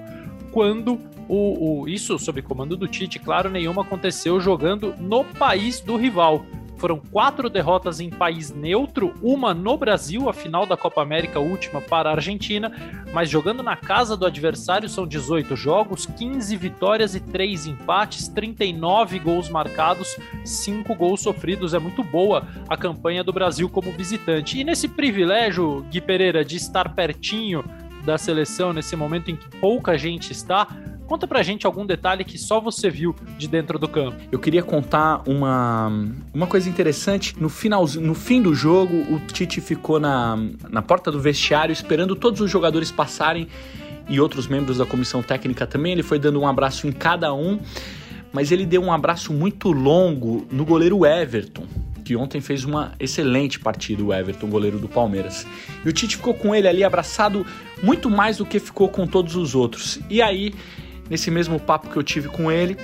[0.51, 5.97] quando o, o, isso sob comando do Tite, claro, nenhuma aconteceu jogando no país do
[5.97, 6.45] rival.
[6.77, 11.81] Foram quatro derrotas em país neutro, uma no Brasil, a final da Copa América última
[11.81, 12.71] para a Argentina,
[13.11, 19.19] mas jogando na casa do adversário são 18 jogos, 15 vitórias e 3 empates, 39
[19.19, 20.15] gols marcados,
[20.45, 21.73] 5 gols sofridos.
[21.73, 24.59] É muito boa a campanha do Brasil como visitante.
[24.59, 27.63] E nesse privilégio, Gui Pereira, de estar pertinho
[28.05, 30.67] da seleção nesse momento em que pouca gente está,
[31.07, 34.17] Conta pra gente algum detalhe que só você viu de dentro do campo.
[34.29, 35.89] Eu queria contar uma,
[36.33, 37.33] uma coisa interessante.
[37.39, 40.37] No, final, no fim do jogo, o Tite ficou na,
[40.69, 43.47] na porta do vestiário esperando todos os jogadores passarem
[44.09, 45.93] e outros membros da comissão técnica também.
[45.93, 47.57] Ele foi dando um abraço em cada um,
[48.33, 51.65] mas ele deu um abraço muito longo no goleiro Everton
[52.03, 55.45] que ontem fez uma excelente partida, o Everton, goleiro do Palmeiras.
[55.83, 57.45] E o Tite ficou com ele ali abraçado
[57.83, 59.99] muito mais do que ficou com todos os outros.
[60.09, 60.53] E aí,
[61.09, 62.77] nesse mesmo papo que eu tive com ele,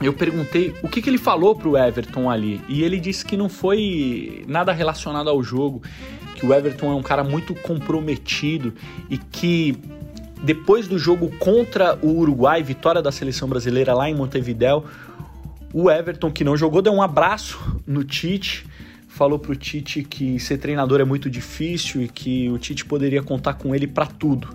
[0.00, 2.60] eu perguntei o que, que ele falou pro Everton ali.
[2.68, 5.82] E ele disse que não foi nada relacionado ao jogo,
[6.34, 8.74] que o Everton é um cara muito comprometido
[9.08, 9.78] e que
[10.42, 14.84] depois do jogo contra o Uruguai, vitória da seleção brasileira lá em Montevideo,
[15.72, 18.66] o Everton, que não jogou, deu um abraço no Tite,
[19.08, 23.54] falou pro Tite que ser treinador é muito difícil e que o Tite poderia contar
[23.54, 24.48] com ele para tudo.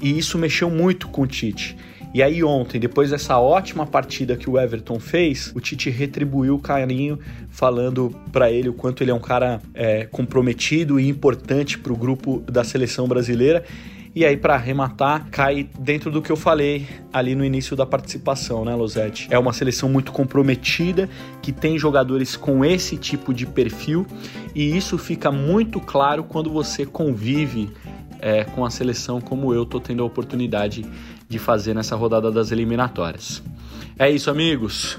[0.00, 1.76] E isso mexeu muito com o Tite.
[2.12, 6.58] E aí ontem, depois dessa ótima partida que o Everton fez, o Tite retribuiu o
[6.58, 7.18] carinho,
[7.50, 11.96] falando para ele o quanto ele é um cara é, comprometido e importante para o
[11.96, 13.64] grupo da seleção brasileira.
[14.12, 18.64] E aí, para arrematar, cai dentro do que eu falei ali no início da participação,
[18.64, 19.28] né, Losete?
[19.30, 21.08] É uma seleção muito comprometida,
[21.40, 24.04] que tem jogadores com esse tipo de perfil,
[24.52, 27.70] e isso fica muito claro quando você convive
[28.20, 30.84] é, com a seleção como eu tô tendo a oportunidade
[31.30, 33.40] de fazer nessa rodada das eliminatórias.
[33.96, 34.98] É isso, amigos.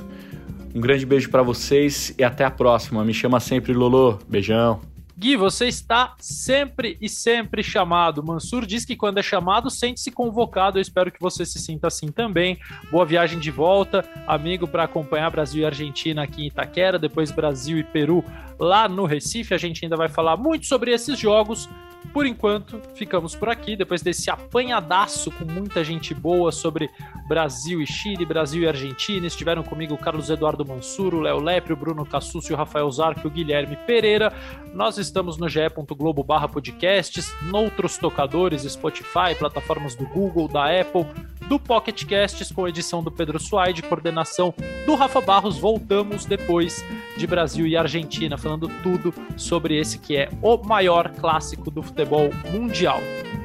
[0.73, 3.03] Um grande beijo para vocês e até a próxima.
[3.03, 4.17] Me chama sempre Lolo.
[4.29, 4.79] Beijão.
[5.17, 8.23] Gui, você está sempre e sempre chamado.
[8.23, 10.77] Mansur diz que quando é chamado, sente-se convocado.
[10.77, 12.57] Eu espero que você se sinta assim também.
[12.89, 17.77] Boa viagem de volta, amigo, para acompanhar Brasil e Argentina aqui em Itaquera, depois Brasil
[17.77, 18.23] e Peru
[18.57, 19.53] lá no Recife.
[19.53, 21.69] A gente ainda vai falar muito sobre esses jogos
[22.13, 23.75] por enquanto, ficamos por aqui.
[23.75, 26.89] Depois desse apanhadaço com muita gente boa sobre
[27.27, 31.77] Brasil e Chile, Brasil e Argentina, estiveram comigo o Carlos Eduardo Mansuro, Léo Lepre, o
[31.77, 34.33] Bruno Cassucci, o Rafael Zarco e o Guilherme Pereira.
[34.73, 41.05] Nós estamos no ge.globo podcasts, noutros tocadores, Spotify, plataformas do Google, da Apple,
[41.47, 44.53] do Pocket Casts, com edição do Pedro Suaide, coordenação
[44.85, 45.57] do Rafa Barros.
[45.57, 46.83] Voltamos depois
[47.17, 52.29] de Brasil e Argentina, falando tudo sobre esse que é o maior clássico do futebol
[52.51, 52.99] mundial.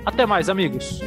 [0.05, 1.01] Até mais, amigos!